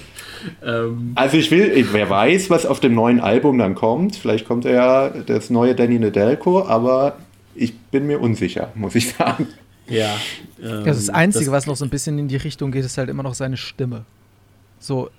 [0.66, 4.16] ähm, Also ich will, wer weiß, was auf dem neuen Album dann kommt.
[4.16, 7.18] Vielleicht kommt ja das neue Danny Nedelko, aber
[7.56, 9.48] ich bin mir unsicher, muss ich sagen.
[9.88, 10.16] ja.
[10.62, 13.10] Ähm, Das, das Einzige, was noch so ein bisschen in die Richtung geht, ist halt
[13.10, 14.06] immer noch seine Stimme.
[14.80, 15.10] So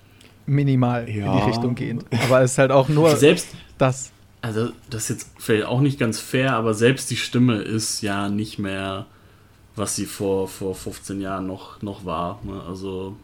[0.45, 1.35] minimal in Ja.
[1.39, 2.05] die Richtung gehend.
[2.25, 3.47] Aber es ist halt auch nur Selbst,
[3.77, 4.11] das.
[4.41, 8.29] also das ist jetzt vielleicht auch nicht ganz fair, aber selbst die Stimme ist ja
[8.29, 9.05] nicht mehr,
[9.75, 12.39] was sie vor, vor 15 Jahren noch, noch war.
[12.43, 12.61] Ne?
[12.67, 13.15] Also,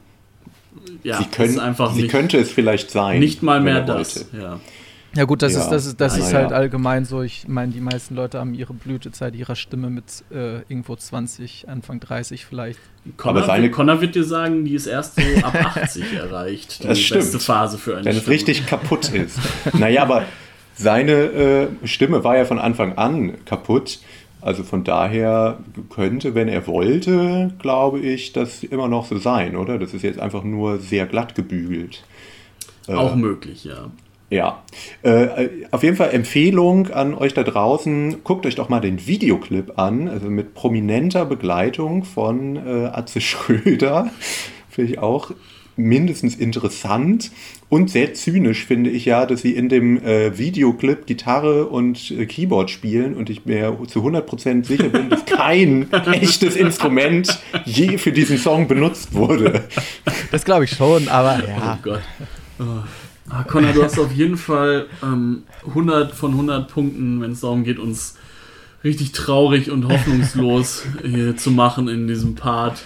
[1.04, 3.20] ja, sie, es können, ist einfach sie nicht, könnte es vielleicht sein.
[3.20, 4.28] nicht mal mehr das.
[4.34, 4.60] Ja.
[5.14, 5.60] Ja gut, das Ja.
[5.64, 6.38] ist, das ist, das Ah, ist ja.
[6.40, 7.22] halt allgemein so.
[7.22, 12.00] Ich meine, die meisten Leute haben ihre Blütezeit ihrer Stimme mit äh, irgendwo 20, Anfang
[12.00, 12.80] 30 vielleicht.
[13.18, 16.82] Connor, Aber seine- Connor wird dir sagen, die ist erst so ab 80 erreicht.
[16.84, 17.20] Die Das stimmt.
[17.22, 18.34] beste Phase für eine Wenn es Stimme.
[18.36, 19.38] richtig kaputt ist.
[19.78, 20.24] naja, aber
[20.76, 24.00] seine äh, Stimme war ja von Anfang an kaputt.
[24.42, 29.78] Also von daher könnte, wenn er wollte, glaube ich, das immer noch so sein, oder?
[29.78, 32.04] Das ist jetzt einfach nur sehr glatt gebügelt.
[32.88, 33.92] Auch möglich, ja.
[34.32, 34.64] Ja,
[35.04, 39.78] äh, auf jeden Fall Empfehlung an euch da draußen, guckt euch doch mal den Videoclip
[39.78, 44.10] an, also mit prominenter Begleitung von äh, Atze Schröder.
[44.70, 45.32] Finde ich auch
[45.76, 47.32] mindestens interessant
[47.70, 52.26] und sehr zynisch finde ich ja, dass sie in dem äh, Videoclip Gitarre und äh,
[52.26, 58.12] Keyboard spielen und ich mir zu 100% sicher bin, dass kein echtes Instrument je für
[58.12, 59.64] diesen Song benutzt wurde.
[60.32, 61.78] Das glaube ich schon, aber ja.
[61.78, 62.02] Oh Gott.
[62.60, 62.84] Oh.
[63.30, 67.64] Ah, Connor, du hast auf jeden Fall ähm, 100 von 100 Punkten, wenn es darum
[67.64, 68.16] geht, uns
[68.84, 72.84] richtig traurig und hoffnungslos hier zu machen in diesem Part.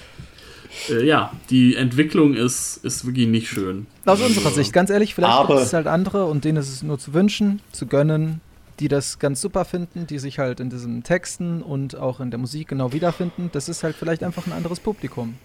[0.89, 3.87] Äh, ja, die Entwicklung ist, ist wirklich nicht schön.
[4.05, 6.99] Aus unserer Sicht, ganz ehrlich, vielleicht gibt es halt andere und denen ist es nur
[6.99, 8.41] zu wünschen, zu gönnen,
[8.79, 12.39] die das ganz super finden, die sich halt in diesen Texten und auch in der
[12.39, 13.49] Musik genau wiederfinden.
[13.53, 15.35] Das ist halt vielleicht einfach ein anderes Publikum.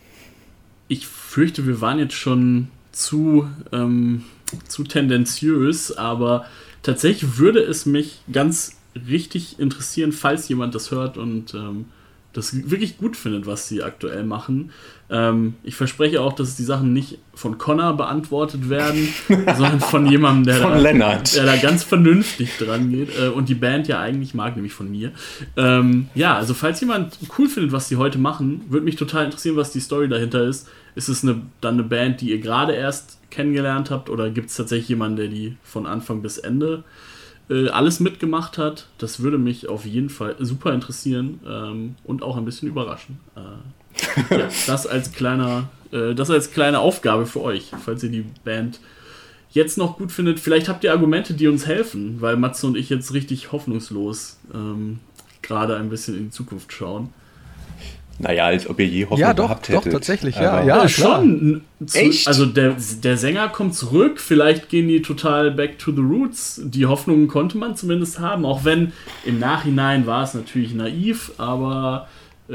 [0.89, 4.25] Ich fürchte, wir waren jetzt schon zu, ähm,
[4.67, 6.45] zu tendenziös, aber
[6.83, 8.77] tatsächlich würde es mich ganz
[9.09, 11.87] richtig interessieren, falls jemand das hört und ähm,
[12.33, 14.71] das wirklich gut findet, was sie aktuell machen.
[15.11, 20.45] Ähm, ich verspreche auch, dass die Sachen nicht von Connor beantwortet werden, sondern von jemandem,
[20.45, 24.35] der, Von da, der da ganz vernünftig dran geht äh, und die Band ja eigentlich
[24.35, 25.11] mag, nämlich von mir.
[25.57, 29.57] Ähm, ja, also falls jemand cool findet, was die heute machen, würde mich total interessieren,
[29.57, 30.69] was die Story dahinter ist.
[30.95, 34.57] Ist es eine, dann eine Band, die ihr gerade erst kennengelernt habt oder gibt es
[34.57, 37.10] tatsächlich jemanden, der die von Anfang bis Ende äh,
[37.69, 38.87] alles mitgemacht hat?
[38.99, 43.19] Das würde mich auf jeden Fall super interessieren ähm, und auch ein bisschen überraschen.
[43.37, 48.25] Äh, ja, das als kleiner, äh, das als kleine Aufgabe für euch, falls ihr die
[48.45, 48.81] Band
[49.51, 50.39] jetzt noch gut findet.
[50.39, 55.01] Vielleicht habt ihr Argumente, die uns helfen, weil Matze und ich jetzt richtig hoffnungslos ähm,
[55.43, 57.13] gerade ein bisschen in die Zukunft schauen.
[58.23, 59.93] Naja, als ob ihr je Hoffnung Ja, doch, gehabt doch, hättet.
[59.93, 60.85] tatsächlich, ja, Aber- ja.
[60.85, 61.63] Äh, schon.
[61.95, 62.29] Echt?
[62.29, 66.61] Also der, der Sänger kommt zurück, vielleicht gehen die total back to the roots.
[66.63, 68.93] Die Hoffnung konnte man zumindest haben, auch wenn
[69.25, 72.09] im Nachhinein war es natürlich naiv, aber
[72.51, 72.55] äh,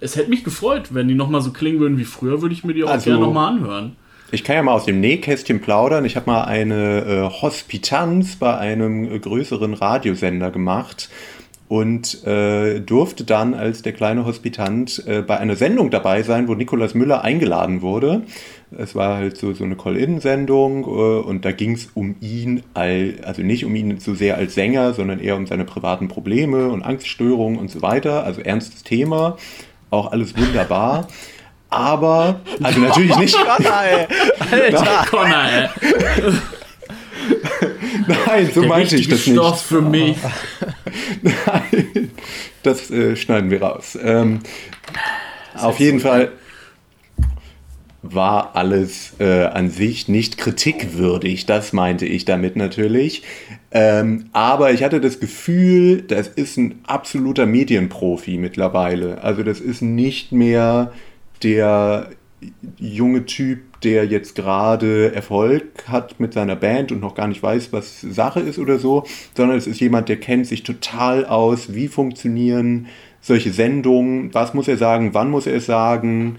[0.00, 2.72] es hätte mich gefreut, wenn die nochmal so klingen würden wie früher, würde ich mir
[2.74, 3.96] die auch Also- gerne nochmal anhören.
[4.34, 6.06] Ich kann ja mal aus dem Nähkästchen plaudern.
[6.06, 11.10] Ich habe mal eine äh, Hospitanz bei einem äh, größeren Radiosender gemacht
[11.72, 16.52] und äh, durfte dann als der kleine Hospitant äh, bei einer Sendung dabei sein, wo
[16.52, 18.24] Nikolaus Müller eingeladen wurde.
[18.76, 20.86] Es war halt so, so eine Call-In-Sendung äh,
[21.26, 24.92] und da ging es um ihn, all, also nicht um ihn so sehr als Sänger,
[24.92, 28.24] sondern eher um seine privaten Probleme und Angststörungen und so weiter.
[28.24, 29.38] Also ernstes Thema,
[29.88, 31.08] auch alles wunderbar.
[31.70, 33.36] Aber, also natürlich nicht.
[34.50, 35.06] Alter!
[35.08, 36.32] Connor, ey.
[38.06, 39.36] Nein, so Der meinte ich das nicht.
[39.36, 40.16] Stoff für mich.
[41.22, 42.10] Nein,
[42.62, 43.98] das äh, schneiden wir raus.
[44.02, 44.40] Ähm,
[45.54, 46.32] auf jeden Fall
[48.02, 53.22] war alles äh, an sich nicht kritikwürdig, das meinte ich damit natürlich.
[53.70, 59.22] Ähm, aber ich hatte das Gefühl, das ist ein absoluter Medienprofi mittlerweile.
[59.22, 60.92] Also das ist nicht mehr
[61.42, 62.10] der
[62.78, 67.72] junge Typ, der jetzt gerade Erfolg hat mit seiner Band und noch gar nicht weiß,
[67.72, 69.04] was Sache ist oder so,
[69.36, 72.86] sondern es ist jemand, der kennt sich total aus, wie funktionieren
[73.20, 76.36] solche Sendungen, was muss er sagen, wann muss er es sagen.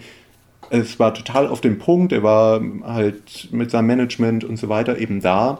[0.69, 4.97] Es war total auf den Punkt, er war halt mit seinem Management und so weiter
[4.97, 5.59] eben da.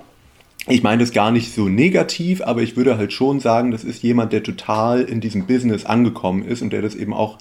[0.67, 4.01] Ich meine das gar nicht so negativ, aber ich würde halt schon sagen, das ist
[4.01, 7.37] jemand, der total in diesem Business angekommen ist und der das eben auch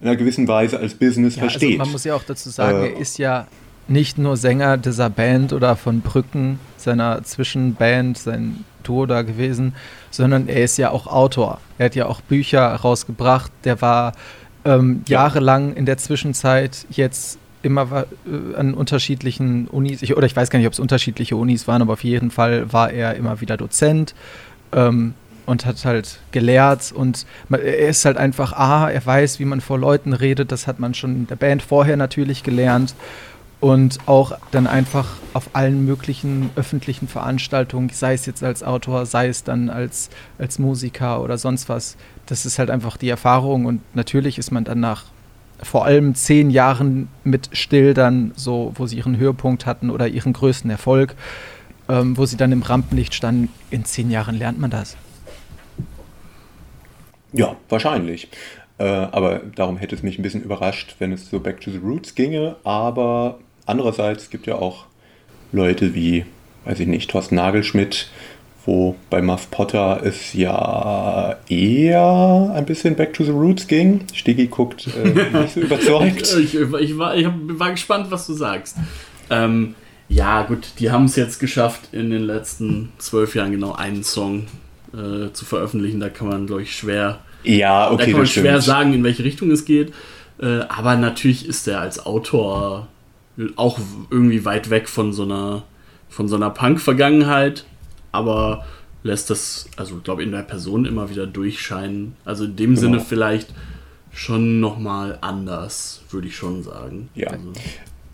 [0.00, 1.78] in einer gewissen Weise als Business Ja, also versteht.
[1.78, 3.46] man muss ja auch dazu sagen, Äh, er ist ja
[3.88, 9.74] nicht nur Sänger dieser Band oder von Brücken, seiner Zwischenband, sein Duo da gewesen,
[10.10, 11.60] sondern er ist ja auch Autor.
[11.78, 13.50] Er hat ja auch Bücher rausgebracht.
[13.64, 14.12] Der war
[14.64, 15.22] ähm, Ja.
[15.22, 20.58] jahrelang in der Zwischenzeit jetzt immer äh, an unterschiedlichen Unis, ich, oder ich weiß gar
[20.58, 24.14] nicht, ob es unterschiedliche Unis waren, aber auf jeden Fall war er immer wieder Dozent.
[24.72, 25.14] Ähm,
[25.46, 29.60] und hat halt gelehrt und man, er ist halt einfach, ah, er weiß, wie man
[29.60, 32.96] vor Leuten redet, das hat man schon in der Band vorher natürlich gelernt
[33.60, 39.28] und auch dann einfach auf allen möglichen öffentlichen Veranstaltungen, sei es jetzt als Autor, sei
[39.28, 41.96] es dann als, als Musiker oder sonst was,
[42.26, 45.04] das ist halt einfach die Erfahrung und natürlich ist man dann nach
[45.62, 50.34] vor allem zehn Jahren mit Still dann so, wo sie ihren Höhepunkt hatten oder ihren
[50.34, 51.14] größten Erfolg,
[51.88, 54.96] ähm, wo sie dann im Rampenlicht standen, in zehn Jahren lernt man das.
[57.32, 58.28] Ja, wahrscheinlich.
[58.78, 61.78] Äh, aber darum hätte es mich ein bisschen überrascht, wenn es so Back to the
[61.78, 62.56] Roots ginge.
[62.64, 64.86] Aber andererseits gibt ja auch
[65.52, 66.24] Leute wie,
[66.64, 68.08] weiß ich nicht, Thorsten Nagelschmidt,
[68.64, 74.00] wo bei Muff Potter es ja eher ein bisschen Back to the Roots ging.
[74.12, 75.08] Stigi guckt äh,
[75.40, 76.34] nicht so überzeugt.
[76.36, 78.76] Ich, ich, war, ich war gespannt, was du sagst.
[79.30, 79.74] Ähm,
[80.08, 84.46] ja, gut, die haben es jetzt geschafft, in den letzten zwölf Jahren genau einen Song
[84.92, 86.00] äh, zu veröffentlichen.
[86.00, 88.64] Da kann man, glaube ich, schwer, Ja, da okay, kann man schwer stimmt.
[88.64, 89.92] sagen, in welche Richtung es geht.
[90.40, 92.88] Äh, aber natürlich ist er als Autor
[93.56, 93.78] auch
[94.10, 95.64] irgendwie weit weg von so einer,
[96.08, 97.66] von so einer Punk-Vergangenheit,
[98.12, 98.64] aber
[99.02, 102.16] lässt das, also glaube in der Person immer wieder durchscheinen.
[102.24, 102.80] Also in dem Genau.
[102.80, 103.54] Sinne vielleicht
[104.12, 107.08] schon nochmal anders, würde ich schon sagen.
[107.14, 107.28] Ja.
[107.28, 107.52] Also,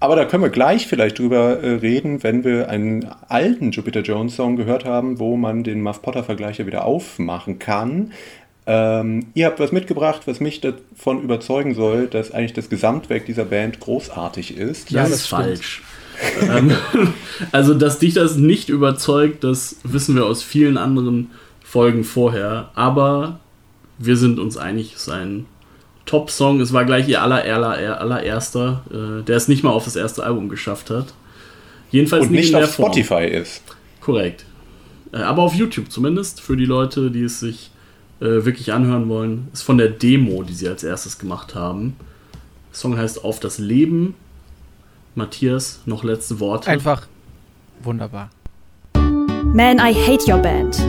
[0.00, 4.34] Aber da können wir gleich vielleicht drüber äh, reden, wenn wir einen alten Jupiter Jones
[4.34, 8.12] Song gehört haben, wo man den Muff Potter Vergleich ja wieder aufmachen kann.
[8.64, 13.44] Ähm, ihr habt was mitgebracht, was mich davon überzeugen soll, dass eigentlich das Gesamtwerk dieser
[13.44, 14.90] Band großartig ist.
[14.90, 15.82] Ja, das, das ist falsch.
[16.42, 16.72] ähm,
[17.52, 21.30] also, dass dich das nicht überzeugt, das wissen wir aus vielen anderen
[21.64, 22.70] Folgen vorher.
[22.74, 23.40] Aber
[23.98, 25.46] wir sind uns einig, es ist ein
[26.06, 26.60] Top-Song.
[26.60, 30.22] Es war gleich ihr aller, aller, allererster, äh, der es nicht mal auf das erste
[30.24, 31.14] Album geschafft hat.
[31.90, 32.92] Jedenfalls Und nicht, nicht in der auf Form.
[32.92, 33.62] Spotify ist.
[34.00, 34.44] Korrekt.
[35.12, 37.70] Äh, aber auf YouTube zumindest, für die Leute, die es sich
[38.22, 39.48] äh, wirklich anhören wollen.
[39.52, 41.96] Ist von der Demo, die sie als erstes gemacht haben.
[42.70, 44.14] Der Song heißt Auf das Leben.
[45.16, 46.70] Matthias, noch letzte Worte.
[46.70, 47.08] Einfach
[47.82, 48.30] wunderbar.
[48.94, 50.80] Man, I hate your band.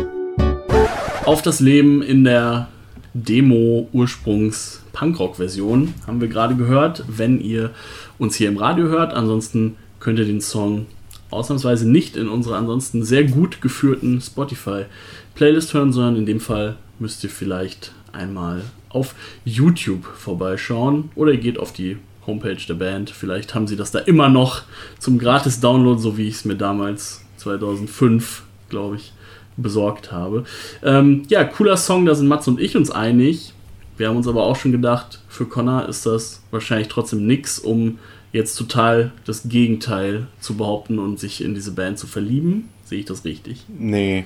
[1.26, 2.70] Auf das Leben in der
[3.14, 7.72] Demo Ursprungs Punkrock Version haben wir gerade gehört, wenn ihr
[8.20, 9.14] uns hier im Radio hört.
[9.14, 10.86] Ansonsten könnt ihr den Song
[11.32, 14.86] ausnahmsweise nicht in unserer ansonsten sehr gut geführten Spotify
[15.34, 21.40] Playlist hören, sondern in dem Fall müsst ihr vielleicht einmal auf YouTube vorbeischauen oder ihr
[21.40, 23.10] geht auf die Homepage der Band.
[23.10, 24.64] Vielleicht haben sie das da immer noch
[25.00, 29.14] zum gratis Download, so wie ich es mir damals 2005, glaube ich,
[29.58, 30.46] besorgt habe.
[30.84, 33.54] Ähm, ja, cooler Song, da sind Mats und ich uns einig.
[33.98, 38.00] Wir haben uns aber auch schon gedacht, für Connor ist das wahrscheinlich trotzdem nix, um
[38.32, 42.70] jetzt total das Gegenteil zu behaupten und sich in diese Band zu verlieben.
[42.86, 43.66] Sehe ich das richtig?
[43.68, 44.26] Nee.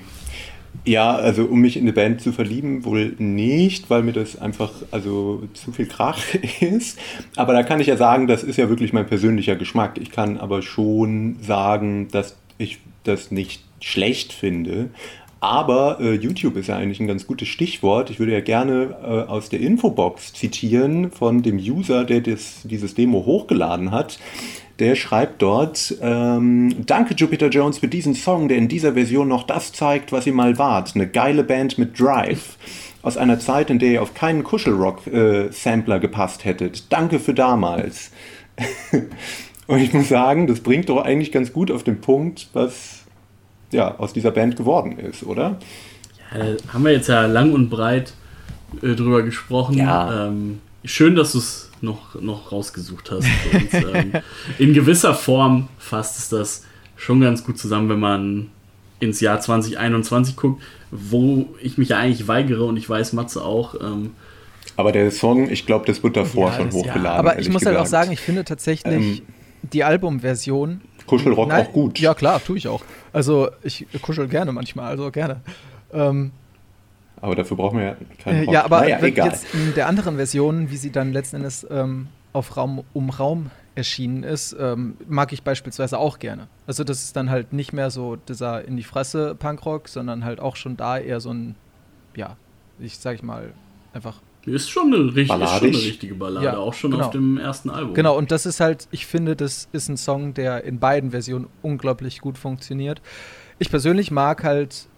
[0.84, 4.72] Ja, also um mich in eine Band zu verlieben, wohl nicht, weil mir das einfach
[4.90, 6.22] also zu viel Krach
[6.60, 6.98] ist.
[7.36, 9.98] Aber da kann ich ja sagen, das ist ja wirklich mein persönlicher Geschmack.
[10.00, 14.90] Ich kann aber schon sagen, dass ich das nicht schlecht finde.
[15.40, 18.10] Aber äh, YouTube ist ja eigentlich ein ganz gutes Stichwort.
[18.10, 22.94] Ich würde ja gerne äh, aus der Infobox zitieren von dem User, der das, dieses
[22.94, 24.18] Demo hochgeladen hat.
[24.78, 29.44] Der schreibt dort, ähm, danke Jupiter Jones für diesen Song, der in dieser Version noch
[29.44, 30.94] das zeigt, was ihr mal wart.
[30.94, 32.56] Eine geile Band mit Drive.
[33.02, 36.92] Aus einer Zeit, in der ihr auf keinen Kuschelrock-Sampler gepasst hättet.
[36.92, 38.10] Danke für damals.
[39.66, 43.04] Und ich muss sagen, das bringt doch eigentlich ganz gut auf den Punkt, was
[43.70, 45.58] ja, aus dieser Band geworden ist, oder?
[46.32, 48.14] Äh, haben wir jetzt ja lang und breit
[48.82, 49.78] äh, drüber gesprochen.
[49.78, 50.28] Ja.
[50.28, 53.26] Ähm, schön, dass du es noch, noch rausgesucht hast.
[53.52, 54.12] Und, ähm,
[54.58, 56.64] in gewisser Form fasst es das
[56.96, 58.50] schon ganz gut zusammen, wenn man
[59.00, 63.74] ins Jahr 2021 guckt, wo ich mich ja eigentlich weigere und ich weiß Matze auch.
[63.80, 64.10] Ähm,
[64.76, 67.06] Aber der Song, ich glaube, das wird davor Ja, schon das- hochgeladen.
[67.06, 68.04] Aber ich muss halt auch gesagt.
[68.04, 69.22] sagen, ich finde tatsächlich
[69.62, 70.80] die Albumversion.
[71.06, 71.98] Kuschelrock Nein, auch gut.
[72.00, 72.82] Ja, klar, tue ich auch.
[73.12, 75.40] Also, ich kuschel gerne manchmal, also gerne.
[75.92, 76.32] Ähm,
[77.20, 78.54] Aber dafür brauchen wir ja keinen äh, Rock.
[78.54, 82.56] ja, aber naja, jetzt in der anderen Version, wie sie dann letzten Endes ähm, auf
[82.56, 86.48] Raum um Raum erschienen ist, ähm, mag ich beispielsweise auch gerne.
[86.66, 90.40] Also, das ist dann halt nicht mehr so dieser in die Fresse Punkrock, sondern halt
[90.40, 91.54] auch schon da eher so ein,
[92.16, 92.36] ja,
[92.80, 93.52] ich sag ich mal,
[93.92, 97.06] einfach Ist schon eine, ist schon eine richtige Ballade, ja, auch schon genau.
[97.06, 97.94] auf dem ersten Album.
[97.94, 101.46] Genau, und das ist halt, ich finde, das ist ein Song, der in beiden Versionen
[101.62, 103.00] unglaublich gut funktioniert.
[103.58, 104.88] Ich persönlich mag halt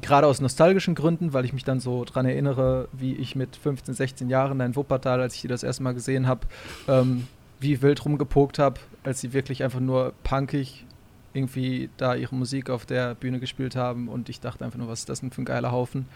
[0.00, 3.94] gerade aus nostalgischen Gründen, weil ich mich dann so dran erinnere, wie ich mit 15,
[3.94, 6.46] 16 Jahren in Wuppertal, als ich die das erste Mal gesehen habe,
[6.88, 7.26] ähm,
[7.60, 10.86] wie wild rumgepokt habe, als sie wirklich einfach nur punkig
[11.32, 15.00] irgendwie da ihre Musik auf der Bühne gespielt haben und ich dachte einfach nur, was
[15.00, 16.06] ist das denn für ein geiler Haufen?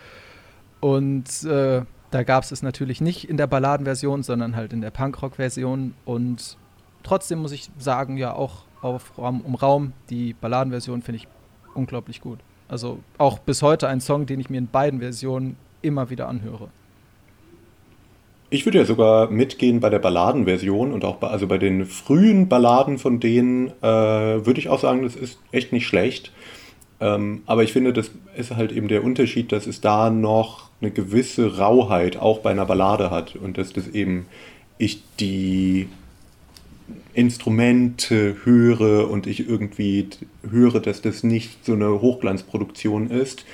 [0.81, 4.91] Und äh, da gab es es natürlich nicht in der Balladenversion, sondern halt in der
[4.91, 6.57] Punkrock-Version und
[7.03, 11.29] trotzdem muss ich sagen, ja, auch auf Raum um Raum, die Balladenversion finde ich
[11.75, 12.41] unglaublich gut.
[12.69, 16.69] Also auch bis heute ein Song, den ich mir in beiden Versionen immer wieder anhöre.
[18.51, 22.49] Ich würde ja sogar mitgehen bei der Balladenversion und auch bei, also bei den frühen
[22.49, 26.31] Balladen von denen äh, würde ich auch sagen, das ist echt nicht schlecht.
[27.01, 30.91] Ähm, aber ich finde, das ist halt eben der Unterschied, dass es da noch eine
[30.91, 34.27] gewisse Rauheit auch bei einer Ballade hat und dass das eben
[34.79, 35.89] ich die
[37.15, 40.09] Instrumente höre und ich irgendwie
[40.49, 43.45] höre, dass das nicht so eine Hochglanzproduktion ist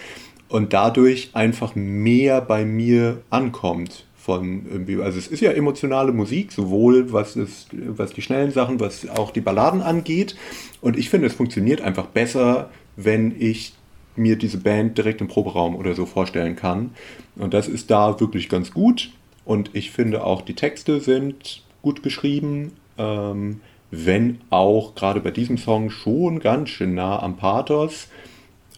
[0.48, 6.52] und dadurch einfach mehr bei mir ankommt von irgendwie, also es ist ja emotionale Musik,
[6.52, 10.36] sowohl was, ist, was die schnellen Sachen, was auch die Balladen angeht
[10.80, 13.74] und ich finde, es funktioniert einfach besser, wenn ich
[14.16, 16.90] mir diese Band direkt im Proberaum oder so vorstellen kann
[17.36, 19.12] und das ist da wirklich ganz gut
[19.44, 25.59] und ich finde auch die Texte sind gut geschrieben ähm, wenn auch gerade bei diesem
[25.59, 28.09] Song schon ganz schön nah am Pathos,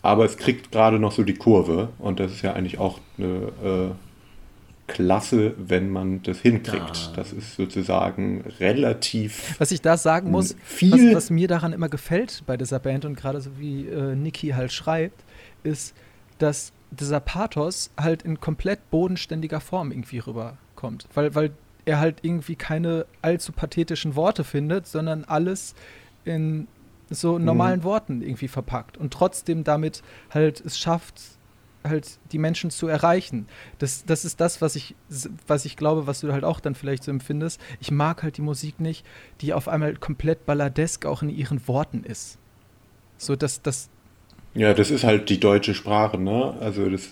[0.00, 3.52] aber es kriegt gerade noch so die Kurve und das ist ja eigentlich auch eine
[3.62, 3.90] äh,
[4.88, 6.96] Klasse, wenn man das hinkriegt.
[6.96, 7.12] Ja.
[7.16, 9.54] Das ist sozusagen relativ.
[9.58, 13.04] Was ich da sagen muss, viel was, was, mir daran immer gefällt bei dieser Band
[13.04, 15.24] und gerade so wie äh, Niki halt schreibt,
[15.62, 15.94] ist,
[16.38, 21.06] dass dieser Pathos halt in komplett bodenständiger Form irgendwie rüberkommt.
[21.14, 21.52] Weil, weil
[21.84, 25.74] er halt irgendwie keine allzu pathetischen Worte findet, sondern alles
[26.24, 26.68] in
[27.10, 27.44] so mhm.
[27.44, 27.84] normalen mhm.
[27.84, 31.20] Worten irgendwie verpackt und trotzdem damit halt es schafft,
[31.84, 33.46] halt die Menschen zu erreichen.
[33.78, 34.94] Das, das ist das, was ich,
[35.46, 37.60] was ich glaube, was du halt auch dann vielleicht so empfindest.
[37.80, 39.04] Ich mag halt die Musik nicht,
[39.40, 42.38] die auf einmal komplett balladesk auch in ihren Worten ist.
[43.16, 43.88] So, dass das.
[44.54, 46.54] Ja, das ist halt die deutsche Sprache, ne?
[46.60, 47.10] Also das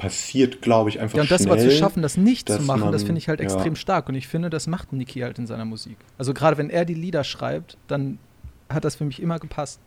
[0.00, 2.80] passiert, glaube ich, einfach Ja, und das schnell, aber zu schaffen, das nicht zu machen,
[2.80, 3.44] man, das finde ich halt ja.
[3.44, 4.08] extrem stark.
[4.08, 5.98] Und ich finde, das macht Niki halt in seiner Musik.
[6.16, 8.18] Also gerade wenn er die Lieder schreibt, dann
[8.70, 9.78] hat das für mich immer gepasst.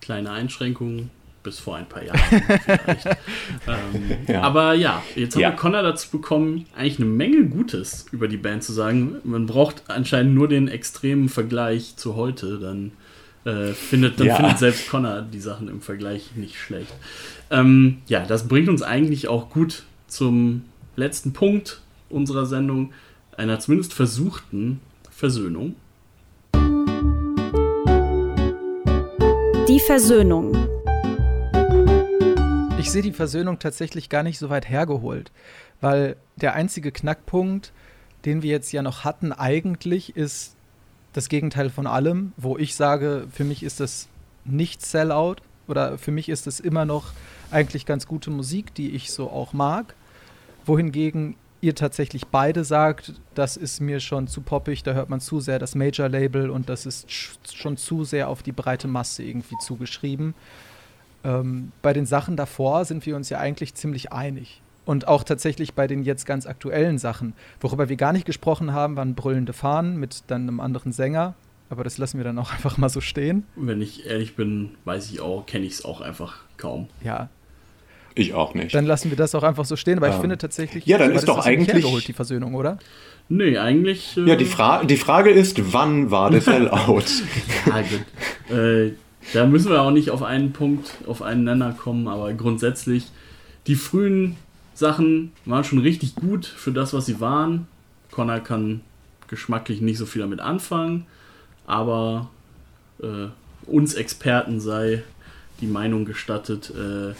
[0.00, 1.10] Kleine Einschränkungen
[1.42, 3.06] bis vor ein paar Jahren vielleicht.
[3.66, 4.40] ähm, ja.
[4.40, 5.50] Aber ja, jetzt haben ja.
[5.50, 9.16] wir Connor dazu bekommen, eigentlich eine Menge Gutes über die Band zu sagen.
[9.24, 12.92] Man braucht anscheinend nur den extremen Vergleich zu heute, dann
[13.48, 14.36] äh, findet, dann ja.
[14.36, 16.92] findet selbst Connor die Sachen im Vergleich nicht schlecht.
[17.50, 20.64] Ähm, ja, das bringt uns eigentlich auch gut zum
[20.96, 21.80] letzten Punkt
[22.10, 22.92] unserer Sendung,
[23.38, 24.80] einer zumindest versuchten
[25.10, 25.76] Versöhnung.
[29.66, 30.54] Die Versöhnung.
[32.78, 35.32] Ich sehe die Versöhnung tatsächlich gar nicht so weit hergeholt,
[35.80, 37.72] weil der einzige Knackpunkt,
[38.26, 40.57] den wir jetzt ja noch hatten, eigentlich ist
[41.18, 44.06] das Gegenteil von allem, wo ich sage, für mich ist das
[44.44, 47.12] nicht Sellout oder für mich ist es immer noch
[47.50, 49.96] eigentlich ganz gute Musik, die ich so auch mag.
[50.64, 55.40] Wohingegen ihr tatsächlich beide sagt, das ist mir schon zu poppig, da hört man zu
[55.40, 57.10] sehr das Major-Label und das ist
[57.52, 60.34] schon zu sehr auf die breite Masse irgendwie zugeschrieben.
[61.24, 64.62] Ähm, bei den Sachen davor sind wir uns ja eigentlich ziemlich einig.
[64.88, 67.34] Und auch tatsächlich bei den jetzt ganz aktuellen Sachen.
[67.60, 71.34] Worüber wir gar nicht gesprochen haben, waren brüllende Fahnen mit dann einem anderen Sänger.
[71.68, 73.44] Aber das lassen wir dann auch einfach mal so stehen.
[73.54, 76.88] Wenn ich ehrlich bin, weiß ich auch, kenne ich es auch einfach kaum.
[77.04, 77.28] Ja,
[78.14, 78.74] ich auch nicht.
[78.74, 80.14] Dann lassen wir das auch einfach so stehen, weil ja.
[80.14, 80.86] ich finde tatsächlich.
[80.86, 81.84] Ja, dann ist doch eigentlich.
[81.84, 82.78] Geholt, die Versöhnung, oder?
[83.28, 84.16] Nee, eigentlich.
[84.16, 87.02] Äh ja, die, Fra die Frage ist, wann war der Sellout?
[87.66, 88.56] ja, gut.
[88.56, 88.94] Äh,
[89.34, 93.08] da müssen wir auch nicht auf einen Punkt, auf einen Nenner kommen, aber grundsätzlich,
[93.66, 94.38] die frühen
[94.78, 97.66] Sachen waren schon richtig gut für das, was sie waren.
[98.12, 98.80] Connor kann
[99.26, 101.04] geschmacklich nicht so viel damit anfangen,
[101.66, 102.30] aber
[103.02, 103.26] äh,
[103.66, 105.02] uns Experten sei
[105.60, 107.14] die Meinung gestattet, äh,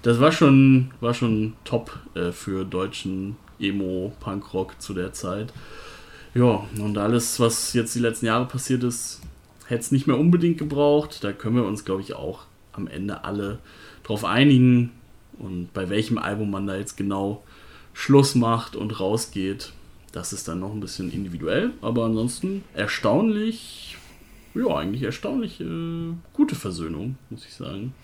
[0.00, 5.52] das war schon, war schon top äh, für deutschen Emo-Punkrock zu der Zeit.
[6.32, 9.20] Ja, und alles, was jetzt die letzten Jahre passiert ist,
[9.66, 11.22] hätte es nicht mehr unbedingt gebraucht.
[11.22, 13.58] Da können wir uns, glaube ich, auch am Ende alle
[14.02, 14.92] drauf einigen.
[15.38, 17.42] Und bei welchem Album man da jetzt genau
[17.92, 19.72] Schluss macht und rausgeht,
[20.12, 21.72] das ist dann noch ein bisschen individuell.
[21.82, 23.96] Aber ansonsten erstaunlich,
[24.54, 27.94] ja, eigentlich erstaunlich äh, gute Versöhnung, muss ich sagen.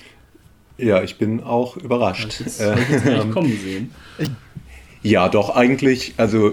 [0.78, 2.40] Ja, ich bin auch überrascht.
[2.58, 3.90] Äh, ich jetzt kommen sehen.
[5.02, 6.52] Ja, doch, eigentlich, also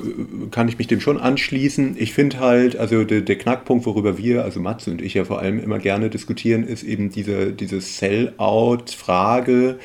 [0.49, 1.95] kann ich mich dem schon anschließen.
[1.99, 5.39] Ich finde halt, also der, der, Knackpunkt, worüber wir, also Matze und ich ja vor
[5.39, 9.77] allem immer gerne diskutieren, ist eben diese, diese Sell-out-Frage.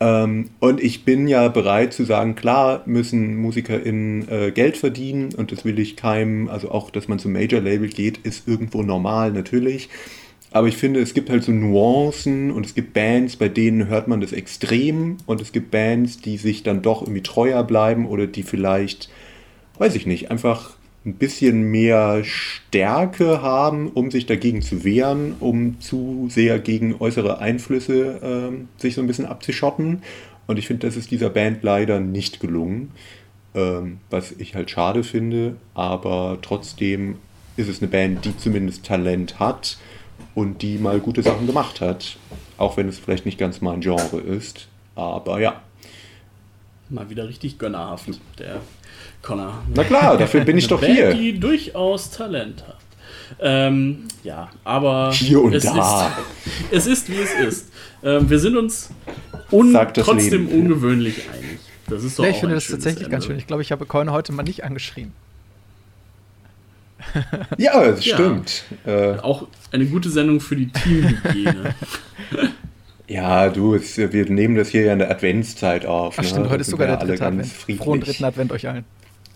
[0.00, 5.50] Ähm, und ich bin ja bereit zu sagen, klar müssen MusikerInnen äh, Geld verdienen und
[5.50, 9.88] das will ich keinem, also auch, dass man zum Major-Label geht, ist irgendwo normal, natürlich.
[10.50, 14.08] Aber ich finde, es gibt halt so Nuancen und es gibt Bands, bei denen hört
[14.08, 18.26] man das extrem und es gibt Bands, die sich dann doch irgendwie treuer bleiben oder
[18.26, 19.10] die vielleicht,
[19.78, 20.77] weiß ich nicht, einfach
[21.08, 27.38] ein bisschen mehr Stärke haben, um sich dagegen zu wehren, um zu sehr gegen äußere
[27.38, 30.02] Einflüsse äh, sich so ein bisschen abzuschotten.
[30.46, 32.92] Und ich finde, das ist dieser Band leider nicht gelungen,
[33.54, 35.56] ähm, was ich halt schade finde.
[35.74, 37.16] Aber trotzdem
[37.56, 39.78] ist es eine Band, die zumindest Talent hat
[40.34, 42.16] und die mal gute Sachen gemacht hat.
[42.56, 44.68] Auch wenn es vielleicht nicht ganz mein Genre ist.
[44.94, 45.62] Aber ja.
[46.90, 48.60] Mal wieder richtig gönnerhaft, der
[49.22, 49.62] Connor.
[49.74, 51.14] Na klar, dafür bin ich doch Band, hier.
[51.14, 52.76] Die durchaus Talent hat.
[53.40, 56.18] Ähm, ja, aber hier und es, da.
[56.70, 57.72] Ist, es ist, wie es ist.
[58.02, 58.90] Ähm, wir sind uns
[59.50, 60.60] un trotzdem Leben.
[60.60, 61.58] ungewöhnlich einig.
[61.88, 63.10] Das ist doch ja, ich finde das tatsächlich Ende.
[63.10, 63.38] ganz schön.
[63.38, 65.12] Ich glaube, ich habe Coin heute mal nicht angeschrien.
[67.56, 68.14] ja, das ja.
[68.16, 68.64] stimmt.
[68.84, 71.74] Äh, Auch eine gute Sendung für die Teamhygiene.
[73.06, 76.14] ja, du, es, wir nehmen das hier ja in der Adventszeit auf.
[76.18, 76.28] Ach ne?
[76.28, 77.46] stimmt, heute ist sogar der dritte Advent.
[77.78, 78.84] Frohen dritten Advent euch allen.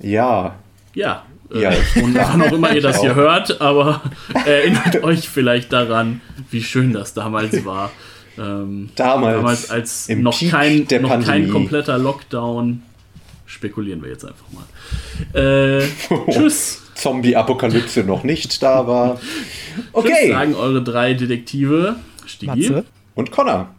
[0.03, 0.57] Ja.
[0.95, 1.25] Ja.
[1.55, 4.01] Ja, äh, und wann auch immer ihr das hier hört, aber
[4.47, 7.91] erinnert euch vielleicht daran, wie schön das damals war.
[8.39, 12.83] Ähm, damals, damals, als noch kein, noch kein kompletter Lockdown.
[13.45, 15.39] Spekulieren wir jetzt einfach mal.
[15.39, 15.87] Äh,
[16.31, 16.81] tschüss.
[16.95, 19.21] Zombie-Apokalypse noch nicht da war.
[19.93, 20.29] Okay.
[20.29, 21.97] Das sagen eure drei Detektive.
[22.25, 22.73] Stigi.
[23.15, 23.75] Und Connor.